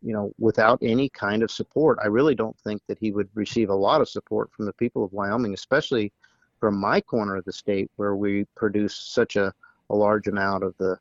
you 0.00 0.12
know, 0.12 0.32
without 0.38 0.78
any 0.82 1.08
kind 1.08 1.42
of 1.42 1.50
support. 1.50 1.98
I 2.02 2.06
really 2.06 2.36
don't 2.36 2.58
think 2.60 2.82
that 2.86 2.98
he 3.00 3.10
would 3.10 3.28
receive 3.34 3.70
a 3.70 3.74
lot 3.74 4.00
of 4.00 4.08
support 4.08 4.52
from 4.52 4.66
the 4.66 4.72
people 4.74 5.04
of 5.04 5.12
Wyoming, 5.12 5.54
especially 5.54 6.12
from 6.60 6.76
my 6.78 7.00
corner 7.00 7.36
of 7.36 7.44
the 7.44 7.52
state 7.52 7.90
where 7.96 8.16
we 8.16 8.44
produce 8.54 8.96
such 8.96 9.36
a, 9.36 9.52
a 9.90 9.94
large 9.94 10.26
amount 10.26 10.64
of 10.64 10.74
the 10.78 10.98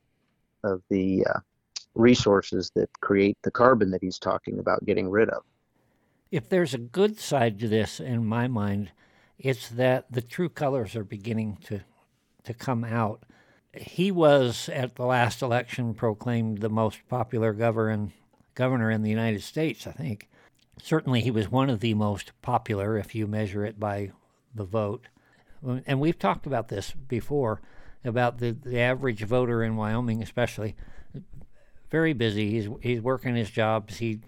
of 0.63 0.81
the 0.89 1.25
uh, 1.25 1.39
resources 1.93 2.71
that 2.75 2.89
create 2.99 3.37
the 3.43 3.51
carbon 3.51 3.91
that 3.91 4.01
he's 4.01 4.19
talking 4.19 4.59
about 4.59 4.83
getting 4.85 5.09
rid 5.09 5.29
of. 5.29 5.43
If 6.31 6.49
there's 6.49 6.73
a 6.73 6.79
good 6.79 7.19
side 7.19 7.59
to 7.59 7.67
this 7.67 7.99
in 7.99 8.25
my 8.25 8.47
mind, 8.47 8.91
it's 9.37 9.69
that 9.69 10.11
the 10.11 10.21
true 10.21 10.49
colors 10.49 10.95
are 10.95 11.03
beginning 11.03 11.57
to 11.65 11.81
to 12.43 12.53
come 12.53 12.83
out. 12.83 13.23
He 13.73 14.11
was 14.11 14.69
at 14.69 14.95
the 14.95 15.05
last 15.05 15.41
election 15.41 15.93
proclaimed 15.93 16.59
the 16.59 16.69
most 16.69 16.99
popular 17.09 17.53
governor 17.53 18.11
governor 18.53 18.89
in 18.89 19.01
the 19.01 19.09
United 19.09 19.43
States, 19.43 19.85
I 19.85 19.91
think. 19.91 20.29
Certainly, 20.81 21.21
he 21.21 21.31
was 21.31 21.49
one 21.49 21.69
of 21.69 21.79
the 21.79 21.93
most 21.93 22.31
popular 22.41 22.97
if 22.97 23.15
you 23.15 23.27
measure 23.27 23.65
it 23.65 23.79
by 23.79 24.11
the 24.53 24.65
vote. 24.65 25.07
And 25.85 25.99
we've 25.99 26.19
talked 26.19 26.45
about 26.45 26.67
this 26.67 26.91
before 27.07 27.61
about 28.03 28.37
the, 28.37 28.51
the 28.51 28.79
average 28.79 29.23
voter 29.23 29.63
in 29.63 29.75
Wyoming, 29.75 30.21
especially. 30.21 30.75
Very 31.89 32.13
busy. 32.13 32.51
He's, 32.51 32.69
he's 32.81 33.01
working 33.01 33.35
his 33.35 33.49
jobs. 33.49 33.97
He 33.97 34.19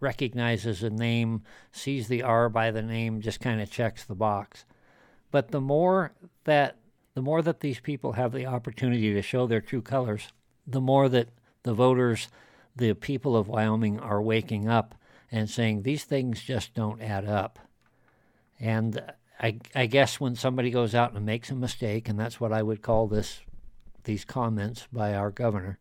recognizes 0.00 0.82
a 0.82 0.90
name, 0.90 1.42
sees 1.70 2.08
the 2.08 2.22
R 2.22 2.48
by 2.48 2.70
the 2.70 2.82
name, 2.82 3.20
just 3.20 3.40
kind 3.40 3.60
of 3.60 3.70
checks 3.70 4.04
the 4.04 4.14
box. 4.14 4.64
But 5.30 5.50
the 5.50 5.60
more 5.60 6.12
that 6.44 6.76
the 7.14 7.22
more 7.22 7.42
that 7.42 7.60
these 7.60 7.80
people 7.80 8.12
have 8.12 8.32
the 8.32 8.46
opportunity 8.46 9.12
to 9.12 9.22
show 9.22 9.46
their 9.46 9.60
true 9.60 9.82
colors, 9.82 10.32
the 10.66 10.80
more 10.80 11.08
that 11.08 11.28
the 11.64 11.74
voters 11.74 12.28
the 12.74 12.94
people 12.94 13.36
of 13.36 13.48
Wyoming 13.48 13.98
are 13.98 14.22
waking 14.22 14.68
up 14.68 14.94
and 15.30 15.50
saying 15.50 15.82
these 15.82 16.04
things 16.04 16.42
just 16.42 16.74
don't 16.74 17.02
add 17.02 17.26
up. 17.26 17.58
And 18.58 19.02
I, 19.40 19.58
I 19.74 19.86
guess 19.86 20.20
when 20.20 20.36
somebody 20.36 20.70
goes 20.70 20.94
out 20.94 21.14
and 21.14 21.24
makes 21.24 21.50
a 21.50 21.54
mistake, 21.54 22.08
and 22.08 22.20
that's 22.20 22.40
what 22.40 22.52
I 22.52 22.62
would 22.62 22.82
call 22.82 23.06
this, 23.06 23.40
these 24.04 24.24
comments 24.24 24.86
by 24.92 25.14
our 25.14 25.30
governor, 25.30 25.78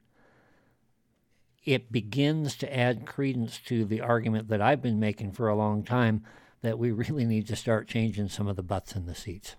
it 1.65 1.91
begins 1.91 2.55
to 2.57 2.75
add 2.77 3.05
credence 3.05 3.59
to 3.65 3.83
the 3.83 3.99
argument 3.99 4.47
that 4.47 4.61
I've 4.61 4.81
been 4.81 4.99
making 4.99 5.33
for 5.33 5.49
a 5.49 5.55
long 5.55 5.83
time 5.83 6.23
that 6.61 6.79
we 6.79 6.91
really 6.91 7.25
need 7.25 7.47
to 7.47 7.55
start 7.55 7.87
changing 7.87 8.29
some 8.29 8.47
of 8.47 8.55
the 8.55 8.63
butts 8.63 8.95
in 8.95 9.05
the 9.05 9.15
seats. 9.15 9.55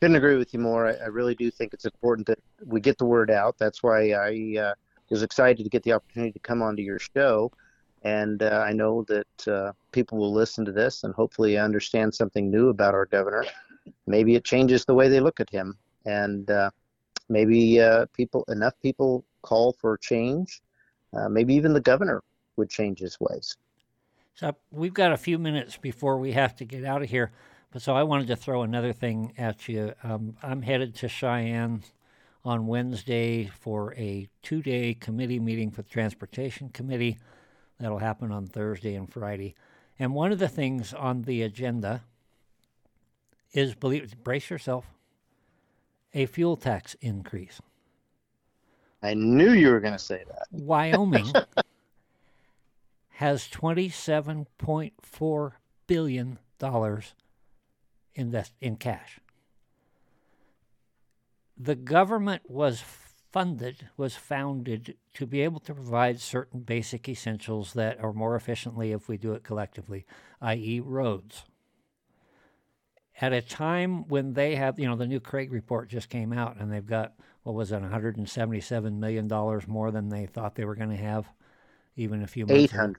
Couldn't 0.00 0.16
agree 0.16 0.36
with 0.36 0.54
you 0.54 0.60
more. 0.60 0.86
I, 0.86 0.92
I 0.92 1.06
really 1.06 1.34
do 1.34 1.50
think 1.50 1.74
it's 1.74 1.86
important 1.86 2.28
that 2.28 2.38
we 2.64 2.80
get 2.80 2.98
the 2.98 3.04
word 3.04 3.30
out. 3.30 3.58
That's 3.58 3.82
why 3.82 4.12
I 4.12 4.60
uh, 4.60 4.74
was 5.10 5.22
excited 5.22 5.64
to 5.64 5.70
get 5.70 5.82
the 5.82 5.92
opportunity 5.92 6.32
to 6.32 6.38
come 6.38 6.62
onto 6.62 6.82
your 6.82 6.98
show. 6.98 7.50
And 8.06 8.40
uh, 8.40 8.62
I 8.64 8.72
know 8.72 9.04
that 9.08 9.48
uh, 9.48 9.72
people 9.90 10.16
will 10.16 10.32
listen 10.32 10.64
to 10.64 10.70
this 10.70 11.02
and 11.02 11.12
hopefully 11.12 11.58
understand 11.58 12.14
something 12.14 12.48
new 12.48 12.68
about 12.68 12.94
our 12.94 13.06
governor. 13.06 13.44
Maybe 14.06 14.36
it 14.36 14.44
changes 14.44 14.84
the 14.84 14.94
way 14.94 15.08
they 15.08 15.18
look 15.18 15.40
at 15.40 15.50
him. 15.50 15.76
And 16.04 16.48
uh, 16.48 16.70
maybe 17.28 17.80
uh, 17.80 18.06
people, 18.12 18.44
enough 18.46 18.74
people 18.80 19.24
call 19.42 19.72
for 19.72 19.98
change. 19.98 20.62
Uh, 21.12 21.28
maybe 21.28 21.52
even 21.54 21.72
the 21.72 21.80
governor 21.80 22.22
would 22.54 22.70
change 22.70 23.00
his 23.00 23.18
ways. 23.18 23.56
So 24.34 24.54
we've 24.70 24.94
got 24.94 25.10
a 25.10 25.16
few 25.16 25.36
minutes 25.36 25.76
before 25.76 26.16
we 26.18 26.30
have 26.30 26.54
to 26.58 26.64
get 26.64 26.84
out 26.84 27.02
of 27.02 27.10
here. 27.10 27.32
But 27.72 27.82
so 27.82 27.96
I 27.96 28.04
wanted 28.04 28.28
to 28.28 28.36
throw 28.36 28.62
another 28.62 28.92
thing 28.92 29.32
at 29.36 29.68
you. 29.68 29.94
Um, 30.04 30.36
I'm 30.44 30.62
headed 30.62 30.94
to 30.96 31.08
Cheyenne 31.08 31.82
on 32.44 32.68
Wednesday 32.68 33.50
for 33.58 33.94
a 33.94 34.28
two 34.44 34.62
day 34.62 34.94
committee 34.94 35.40
meeting 35.40 35.72
for 35.72 35.82
the 35.82 35.88
Transportation 35.88 36.68
Committee. 36.68 37.18
That'll 37.78 37.98
happen 37.98 38.32
on 38.32 38.46
Thursday 38.46 38.94
and 38.94 39.12
Friday. 39.12 39.54
And 39.98 40.14
one 40.14 40.32
of 40.32 40.38
the 40.38 40.48
things 40.48 40.94
on 40.94 41.22
the 41.22 41.42
agenda 41.42 42.04
is, 43.52 43.74
believe, 43.74 44.16
brace 44.22 44.50
yourself, 44.50 44.86
a 46.14 46.26
fuel 46.26 46.56
tax 46.56 46.94
increase. 47.00 47.60
I 49.02 49.14
knew 49.14 49.52
you 49.52 49.70
were 49.70 49.80
going 49.80 49.92
to 49.92 49.98
say 49.98 50.24
that. 50.26 50.46
Wyoming 50.50 51.30
has 53.08 53.48
$27.4 53.48 55.52
billion 55.86 56.38
invest 58.14 58.52
in 58.60 58.76
cash 58.76 59.20
the 61.56 61.74
government 61.74 62.42
was 62.48 62.80
funded, 63.36 63.90
was 63.98 64.16
founded 64.16 64.96
to 65.12 65.26
be 65.26 65.42
able 65.42 65.60
to 65.60 65.74
provide 65.74 66.18
certain 66.18 66.60
basic 66.60 67.06
essentials 67.06 67.74
that 67.74 68.02
are 68.02 68.14
more 68.14 68.34
efficiently 68.34 68.92
if 68.92 69.10
we 69.10 69.18
do 69.18 69.34
it 69.34 69.44
collectively, 69.44 70.06
i.e., 70.40 70.80
roads. 70.80 71.44
At 73.20 73.34
a 73.34 73.42
time 73.42 74.08
when 74.08 74.32
they 74.32 74.56
have, 74.56 74.78
you 74.78 74.86
know, 74.86 74.96
the 74.96 75.06
new 75.06 75.20
CREG 75.20 75.52
report 75.52 75.90
just 75.90 76.08
came 76.08 76.32
out 76.32 76.56
and 76.58 76.72
they've 76.72 76.86
got, 76.86 77.12
what 77.42 77.54
was 77.54 77.72
it, 77.72 77.82
$177 77.82 78.98
million 78.98 79.28
more 79.66 79.90
than 79.90 80.08
they 80.08 80.24
thought 80.24 80.54
they 80.54 80.64
were 80.64 80.74
going 80.74 80.88
to 80.88 80.96
have 80.96 81.26
even 81.94 82.22
a 82.22 82.26
few 82.26 82.46
months 82.46 82.72
800, 82.72 82.96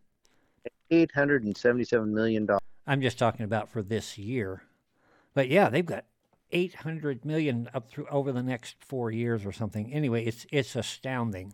$877 0.92 2.10
million. 2.10 2.48
I'm 2.86 3.02
just 3.02 3.18
talking 3.18 3.44
about 3.44 3.70
for 3.70 3.82
this 3.82 4.20
year. 4.20 4.62
But 5.34 5.50
yeah, 5.50 5.70
they've 5.70 5.84
got 5.84 6.06
800 6.52 7.26
million 7.26 7.70
up 7.74 7.90
through 7.90 8.08
over 8.10 8.32
the 8.32 8.44
next 8.44 8.76
four 8.80 9.12
years 9.12 9.46
or 9.46 9.52
something. 9.52 9.92
Anyway, 9.94 10.26
it's 10.26 10.46
it's 10.52 10.76
astounding. 10.76 11.54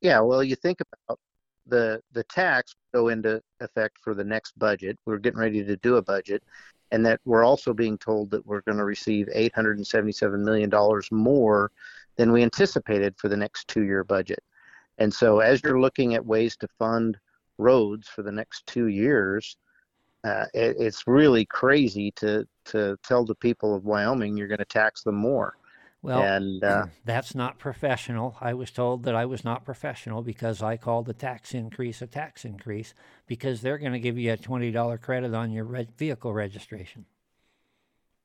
Yeah, 0.00 0.20
well, 0.20 0.42
you 0.42 0.56
think 0.56 0.78
about 0.80 1.18
the 1.66 2.00
the 2.12 2.24
tax 2.24 2.74
go 2.94 3.08
into 3.08 3.42
effect 3.60 3.98
for 3.98 4.14
the 4.14 4.24
next 4.24 4.58
budget. 4.58 4.98
We're 5.04 5.18
getting 5.18 5.40
ready 5.40 5.64
to 5.64 5.76
do 5.76 5.96
a 5.96 6.02
budget, 6.02 6.42
and 6.90 7.04
that 7.06 7.20
we're 7.24 7.44
also 7.44 7.74
being 7.74 7.98
told 7.98 8.30
that 8.30 8.46
we're 8.46 8.62
going 8.62 8.78
to 8.78 8.84
receive 8.84 9.28
877 9.32 10.44
million 10.44 10.70
dollars 10.70 11.08
more 11.10 11.70
than 12.16 12.32
we 12.32 12.42
anticipated 12.42 13.14
for 13.18 13.28
the 13.28 13.36
next 13.36 13.68
two-year 13.68 14.04
budget. 14.04 14.42
And 14.98 15.12
so, 15.12 15.40
as 15.40 15.62
you're 15.62 15.80
looking 15.80 16.14
at 16.14 16.24
ways 16.24 16.56
to 16.58 16.68
fund 16.78 17.18
roads 17.58 18.08
for 18.08 18.22
the 18.22 18.32
next 18.32 18.66
two 18.66 18.86
years, 18.86 19.56
uh, 20.24 20.46
it, 20.54 20.76
it's 20.78 21.04
really 21.06 21.44
crazy 21.44 22.10
to 22.12 22.46
to 22.66 22.96
tell 23.02 23.24
the 23.24 23.34
people 23.34 23.74
of 23.74 23.84
Wyoming 23.84 24.36
you're 24.36 24.48
going 24.48 24.58
to 24.58 24.64
tax 24.64 25.02
them 25.02 25.16
more. 25.16 25.56
Well, 26.02 26.22
and 26.22 26.62
uh, 26.62 26.86
that's 27.04 27.34
not 27.34 27.58
professional. 27.58 28.36
I 28.40 28.54
was 28.54 28.70
told 28.70 29.04
that 29.04 29.14
I 29.14 29.24
was 29.24 29.44
not 29.44 29.64
professional 29.64 30.22
because 30.22 30.62
I 30.62 30.76
called 30.76 31.06
the 31.06 31.14
tax 31.14 31.54
increase 31.54 32.02
a 32.02 32.06
tax 32.06 32.44
increase 32.44 32.94
because 33.26 33.60
they're 33.60 33.78
going 33.78 33.92
to 33.92 34.00
give 34.00 34.18
you 34.18 34.32
a 34.32 34.36
twenty 34.36 34.70
dollar 34.70 34.98
credit 34.98 35.34
on 35.34 35.50
your 35.50 35.64
re- 35.64 35.88
vehicle 35.96 36.32
registration. 36.32 37.06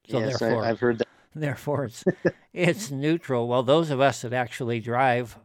So 0.09 0.19
yes, 0.19 0.39
therefore, 0.39 0.63
I, 0.63 0.67
have 0.67 0.79
heard 0.79 0.99
that. 0.99 1.07
Therefore, 1.35 1.85
it's 1.85 2.03
it's 2.53 2.91
neutral. 2.91 3.47
Well, 3.47 3.63
those 3.63 3.89
of 3.89 4.01
us 4.01 4.23
that 4.23 4.33
actually 4.33 4.79
drive 4.79 5.37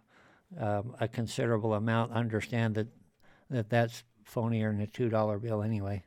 um, 0.58 0.96
a 0.98 1.06
considerable 1.06 1.74
amount 1.74 2.12
understand 2.12 2.74
that 2.74 2.88
that 3.50 3.70
that's 3.70 4.02
phonier 4.28 4.72
than 4.72 4.80
a 4.80 4.86
two 4.86 5.08
dollar 5.08 5.38
bill 5.38 5.62
anyway. 5.62 6.02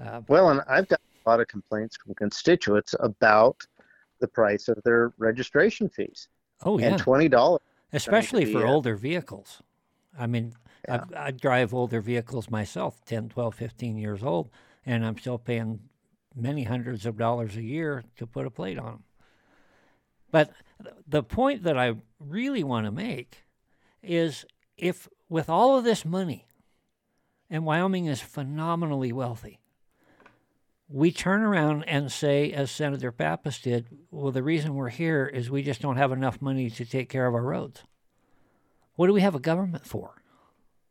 Uh, 0.00 0.20
well, 0.28 0.50
and 0.50 0.60
I've 0.68 0.88
got 0.88 1.00
a 1.24 1.28
lot 1.28 1.40
of 1.40 1.48
complaints 1.48 1.96
from 1.96 2.14
constituents 2.14 2.94
about 3.00 3.66
the 4.20 4.28
price 4.28 4.68
of 4.68 4.78
their 4.84 5.12
registration 5.18 5.88
fees. 5.88 6.28
Oh, 6.64 6.78
yeah. 6.78 6.88
And 6.88 7.02
$20. 7.02 7.58
Especially 7.92 8.52
for 8.52 8.66
uh, 8.66 8.70
older 8.70 8.96
vehicles. 8.96 9.62
I 10.18 10.26
mean, 10.26 10.54
yeah. 10.86 11.04
I 11.16 11.30
drive 11.30 11.72
older 11.72 12.00
vehicles 12.00 12.50
myself, 12.50 13.04
10, 13.06 13.30
12, 13.30 13.54
15 13.54 13.96
years 13.96 14.22
old, 14.22 14.50
and 14.84 15.04
I'm 15.04 15.18
still 15.18 15.38
paying 15.38 15.80
many 16.34 16.64
hundreds 16.64 17.06
of 17.06 17.16
dollars 17.16 17.56
a 17.56 17.62
year 17.62 18.04
to 18.16 18.26
put 18.26 18.46
a 18.46 18.50
plate 18.50 18.78
on 18.78 18.86
them. 18.86 19.04
But 20.30 20.52
the 21.06 21.22
point 21.22 21.62
that 21.62 21.78
I 21.78 21.94
really 22.20 22.62
want 22.62 22.86
to 22.86 22.92
make 22.92 23.44
is 24.02 24.44
if 24.76 25.08
with 25.28 25.48
all 25.48 25.76
of 25.76 25.84
this 25.84 26.04
money, 26.04 26.46
and 27.50 27.64
Wyoming 27.64 28.06
is 28.06 28.20
phenomenally 28.20 29.12
wealthy, 29.12 29.58
we 30.88 31.12
turn 31.12 31.42
around 31.42 31.84
and 31.84 32.10
say, 32.10 32.52
as 32.52 32.70
Senator 32.70 33.12
Pappas 33.12 33.60
did, 33.60 33.86
well, 34.10 34.32
the 34.32 34.42
reason 34.42 34.74
we're 34.74 34.88
here 34.88 35.26
is 35.26 35.50
we 35.50 35.62
just 35.62 35.82
don't 35.82 35.96
have 35.96 36.12
enough 36.12 36.40
money 36.40 36.70
to 36.70 36.84
take 36.84 37.08
care 37.08 37.26
of 37.26 37.34
our 37.34 37.42
roads. 37.42 37.82
What 38.94 39.06
do 39.06 39.12
we 39.12 39.20
have 39.20 39.34
a 39.34 39.40
government 39.40 39.86
for? 39.86 40.22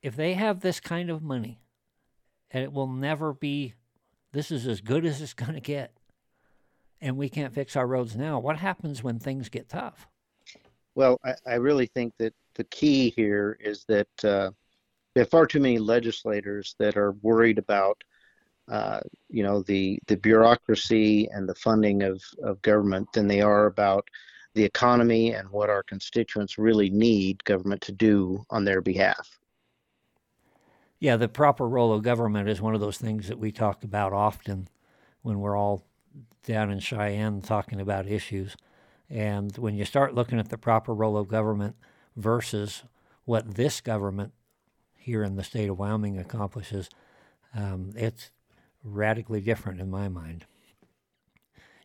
If 0.02 0.16
they 0.16 0.36
have 0.36 0.60
this 0.60 0.80
kind 0.80 1.10
of 1.10 1.24
money, 1.24 1.60
and 2.52 2.64
it 2.64 2.72
will 2.72 2.88
never 2.88 3.34
be, 3.34 3.74
this 4.32 4.52
is 4.52 4.68
as 4.68 4.82
good 4.82 5.06
as 5.06 5.22
it's 5.22 5.34
going 5.34 5.54
to 5.54 5.60
get, 5.60 5.98
and 7.02 7.18
we 7.18 7.30
can't 7.30 7.54
fix 7.54 7.76
our 7.76 7.88
roads 7.88 8.16
now, 8.16 8.40
what 8.40 8.58
happens 8.58 9.04
when 9.04 9.20
things 9.20 9.50
get 9.50 9.70
tough? 9.70 10.08
Well, 10.96 11.20
I, 11.24 11.34
I 11.46 11.56
really 11.56 11.88
think 11.88 12.14
that 12.18 12.34
the 12.56 12.64
key 12.66 13.12
here 13.16 13.58
is 13.60 13.86
that 13.88 14.08
uh, 14.24 14.52
there 15.14 15.24
are 15.24 15.26
far 15.28 15.46
too 15.46 15.60
many 15.60 15.80
legislators 15.80 16.76
that 16.80 16.98
are 16.98 17.12
worried 17.22 17.58
about, 17.58 18.04
uh, 18.68 19.00
you 19.30 19.44
know, 19.44 19.62
the 19.62 20.00
the 20.08 20.18
bureaucracy 20.18 21.30
and 21.32 21.48
the 21.48 21.56
funding 21.56 22.04
of, 22.04 22.22
of 22.44 22.62
government 22.62 23.12
than 23.14 23.28
they 23.28 23.42
are 23.42 23.66
about 23.66 24.08
the 24.56 24.64
economy 24.64 25.34
and 25.34 25.50
what 25.50 25.70
our 25.70 25.84
constituents 25.84 26.58
really 26.58 26.90
need 26.90 27.44
government 27.44 27.82
to 27.82 27.92
do 27.92 28.44
on 28.50 28.66
their 28.66 28.82
behalf. 28.82 29.38
Yeah, 31.00 31.16
the 31.16 31.28
proper 31.28 31.68
role 31.68 31.94
of 31.94 32.02
government 32.02 32.50
is 32.50 32.60
one 32.60 32.74
of 32.74 32.82
those 32.82 32.98
things 32.98 33.28
that 33.28 33.38
we 33.38 33.52
talk 33.52 33.84
about 33.84 34.14
often 34.14 34.68
when 35.22 35.40
we're 35.40 35.56
all 35.56 35.86
down 36.44 36.72
in 36.72 36.80
Cheyenne 36.80 37.42
talking 37.42 37.80
about 37.80 38.08
issues. 38.08 38.56
And 39.10 39.56
when 39.58 39.76
you 39.76 39.86
start 39.86 40.16
looking 40.16 40.40
at 40.40 40.50
the 40.50 40.58
proper 40.58 40.94
role 40.94 41.18
of 41.18 41.28
government 41.28 41.76
versus 42.16 42.84
what 43.26 43.56
this 43.56 43.80
government 43.80 44.34
here 44.96 45.24
in 45.24 45.36
the 45.36 45.44
state 45.44 45.70
of 45.70 45.78
Wyoming 45.78 46.18
accomplishes, 46.18 46.90
um, 47.54 47.92
it's 47.96 48.32
radically 48.88 49.42
different 49.42 49.80
in 49.80 49.90
my 49.90 50.08
mind. 50.08 50.46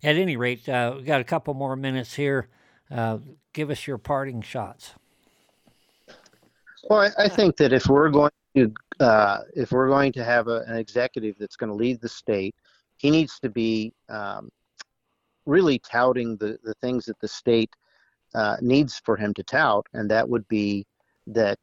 At 0.03 0.17
any 0.17 0.37
rate, 0.37 0.69
uh, 0.69 0.95
we've 0.97 1.07
got 1.07 1.21
a 1.21 1.25
couple 1.25 1.55
more 1.55 1.77
minutes 1.77 2.15
here. 2.15 2.49
Uh, 2.91 3.19
give 3.53 3.71
us 3.71 3.87
your 3.87 3.99
parting 3.99 4.43
shots. 4.43 4.95
Well, 6.89 7.01
I, 7.01 7.25
I 7.25 7.29
think 7.29 7.57
that 7.57 7.73
if 7.73 7.87
we're 7.87 8.11
going 8.11 8.33
to 8.57 8.73
uh, 9.01 9.41
if 9.55 9.73
we're 9.73 9.89
going 9.89 10.13
to 10.13 10.25
have 10.25 10.49
a, 10.49 10.63
an 10.67 10.77
executive 10.77 11.37
that's 11.39 11.57
going 11.57 11.71
to 11.71 11.77
lead 11.77 12.01
the 12.01 12.09
state, 12.09 12.55
he 12.97 13.11
needs 13.11 13.39
to 13.41 13.49
be 13.49 13.93
um, 14.09 14.51
really 15.47 15.79
touting 15.79 16.37
the, 16.37 16.59
the 16.63 16.75
things 16.75 17.07
that 17.07 17.19
the 17.21 17.29
state 17.29 17.71
uh, 18.35 18.57
needs 18.61 19.01
for 19.05 19.17
him 19.17 19.33
to 19.35 19.43
tout, 19.43 19.87
and 19.95 20.11
that 20.11 20.29
would 20.29 20.47
be 20.49 20.87
that 21.27 21.59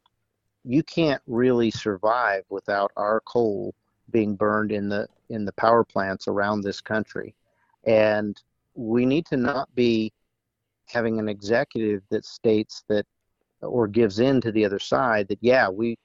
you 0.64 0.82
can't 0.82 1.22
really 1.26 1.70
survive 1.70 2.44
without 2.50 2.90
our 2.96 3.20
coal 3.20 3.74
being 4.10 4.34
burned 4.34 4.72
in 4.72 4.88
the 4.88 5.06
in 5.30 5.44
the 5.44 5.52
power 5.52 5.84
plants 5.84 6.28
around 6.28 6.60
this 6.60 6.80
country, 6.80 7.34
and 7.84 8.40
we 8.74 9.06
need 9.06 9.26
to 9.26 9.36
not 9.36 9.72
be 9.74 10.12
having 10.86 11.18
an 11.18 11.28
executive 11.28 12.02
that 12.10 12.24
states 12.24 12.84
that 12.88 13.06
or 13.62 13.86
gives 13.86 14.18
in 14.18 14.40
to 14.40 14.50
the 14.52 14.64
other 14.64 14.78
side 14.78 15.28
that 15.28 15.38
yeah 15.40 15.68
we 15.68 15.96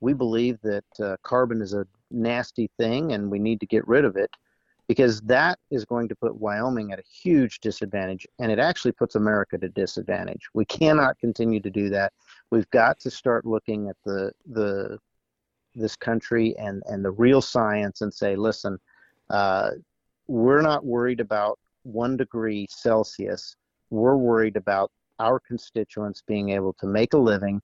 we 0.00 0.12
believe 0.12 0.58
that 0.62 0.84
uh, 1.00 1.16
carbon 1.22 1.62
is 1.62 1.72
a 1.72 1.86
nasty 2.10 2.70
thing 2.78 3.12
and 3.12 3.30
we 3.30 3.38
need 3.38 3.60
to 3.60 3.66
get 3.66 3.86
rid 3.88 4.04
of 4.04 4.16
it 4.16 4.30
because 4.86 5.20
that 5.22 5.58
is 5.70 5.84
going 5.84 6.08
to 6.08 6.14
put 6.14 6.38
Wyoming 6.38 6.92
at 6.92 6.98
a 6.98 7.04
huge 7.10 7.60
disadvantage 7.60 8.26
and 8.38 8.52
it 8.52 8.58
actually 8.58 8.92
puts 8.92 9.14
America 9.14 9.56
at 9.56 9.64
a 9.64 9.68
disadvantage. 9.70 10.42
We 10.52 10.66
cannot 10.66 11.18
continue 11.18 11.60
to 11.60 11.70
do 11.70 11.88
that. 11.90 12.12
We've 12.50 12.68
got 12.70 13.00
to 13.00 13.10
start 13.10 13.46
looking 13.46 13.88
at 13.88 13.96
the 14.04 14.32
the 14.46 14.98
this 15.74 15.96
country 15.96 16.54
and 16.58 16.82
and 16.86 17.04
the 17.04 17.10
real 17.10 17.42
science 17.42 18.00
and 18.00 18.12
say, 18.12 18.36
listen, 18.36 18.78
uh, 19.30 19.70
we're 20.26 20.62
not 20.62 20.84
worried 20.84 21.20
about 21.20 21.58
one 21.82 22.16
degree 22.16 22.66
Celsius. 22.70 23.56
We're 23.90 24.16
worried 24.16 24.56
about 24.56 24.90
our 25.18 25.38
constituents 25.38 26.22
being 26.26 26.50
able 26.50 26.72
to 26.74 26.86
make 26.86 27.14
a 27.14 27.18
living 27.18 27.60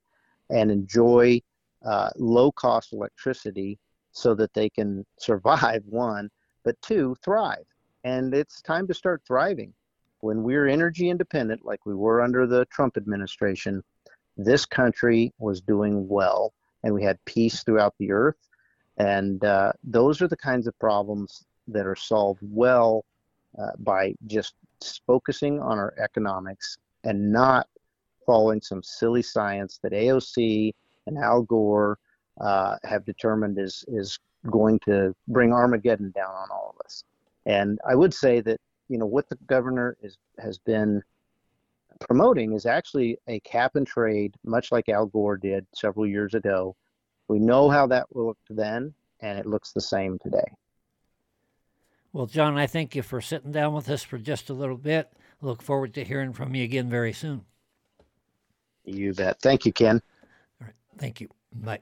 and 0.50 0.70
enjoy 0.70 1.40
uh, 1.84 2.10
low 2.16 2.52
cost 2.52 2.92
electricity 2.92 3.78
so 4.12 4.34
that 4.34 4.52
they 4.52 4.68
can 4.68 5.06
survive 5.18 5.82
one 5.88 6.30
but 6.62 6.80
two, 6.82 7.16
thrive. 7.24 7.64
And 8.04 8.34
it's 8.34 8.60
time 8.60 8.86
to 8.88 8.94
start 8.94 9.22
thriving. 9.26 9.72
When 10.20 10.42
we're 10.42 10.68
energy 10.68 11.08
independent, 11.08 11.64
like 11.64 11.86
we 11.86 11.94
were 11.94 12.20
under 12.20 12.46
the 12.46 12.66
Trump 12.66 12.96
administration, 12.98 13.82
this 14.36 14.66
country 14.66 15.32
was 15.38 15.62
doing 15.62 16.06
well 16.06 16.52
and 16.82 16.94
we 16.94 17.02
had 17.02 17.22
peace 17.24 17.62
throughout 17.62 17.94
the 17.98 18.12
earth. 18.12 18.48
And 18.98 19.42
uh, 19.44 19.72
those 19.84 20.20
are 20.20 20.28
the 20.28 20.36
kinds 20.36 20.66
of 20.66 20.78
problems 20.78 21.44
that 21.68 21.86
are 21.86 21.96
solved 21.96 22.40
well 22.42 23.04
uh, 23.58 23.72
by 23.78 24.14
just 24.26 24.54
focusing 25.06 25.60
on 25.60 25.78
our 25.78 25.94
economics 25.98 26.78
and 27.04 27.32
not 27.32 27.66
following 28.26 28.60
some 28.60 28.82
silly 28.82 29.22
science 29.22 29.78
that 29.82 29.92
AOC 29.92 30.72
and 31.06 31.18
Al 31.18 31.42
Gore 31.42 31.98
uh, 32.40 32.76
have 32.84 33.04
determined 33.04 33.58
is 33.58 33.84
is 33.88 34.18
going 34.50 34.78
to 34.80 35.14
bring 35.28 35.52
Armageddon 35.52 36.10
down 36.12 36.30
on 36.30 36.48
all 36.50 36.74
of 36.74 36.84
us. 36.84 37.04
And 37.46 37.78
I 37.86 37.94
would 37.94 38.14
say 38.14 38.40
that 38.42 38.60
you 38.88 38.98
know 38.98 39.06
what 39.06 39.28
the 39.28 39.36
governor 39.46 39.96
is 40.02 40.16
has 40.38 40.58
been 40.58 41.02
promoting 42.00 42.52
is 42.52 42.66
actually 42.66 43.18
a 43.28 43.40
cap 43.40 43.76
and 43.76 43.86
trade, 43.86 44.34
much 44.44 44.72
like 44.72 44.88
Al 44.88 45.06
Gore 45.06 45.36
did 45.36 45.66
several 45.74 46.06
years 46.06 46.34
ago. 46.34 46.74
We 47.28 47.38
know 47.38 47.68
how 47.70 47.86
that 47.88 48.14
looked 48.14 48.48
then, 48.50 48.92
and 49.20 49.38
it 49.38 49.46
looks 49.46 49.72
the 49.72 49.80
same 49.80 50.18
today. 50.18 50.44
Well, 52.12 52.26
John, 52.26 52.58
I 52.58 52.66
thank 52.66 52.96
you 52.96 53.02
for 53.02 53.20
sitting 53.20 53.52
down 53.52 53.72
with 53.72 53.88
us 53.88 54.02
for 54.02 54.18
just 54.18 54.50
a 54.50 54.54
little 54.54 54.76
bit. 54.76 55.12
Look 55.40 55.62
forward 55.62 55.94
to 55.94 56.04
hearing 56.04 56.32
from 56.32 56.54
you 56.54 56.64
again 56.64 56.90
very 56.90 57.12
soon. 57.12 57.44
You 58.84 59.14
bet. 59.14 59.40
Thank 59.40 59.64
you, 59.64 59.72
Ken. 59.72 60.02
All 60.60 60.66
right. 60.66 60.74
Thank 60.98 61.20
you. 61.20 61.28
Bye. 61.54 61.80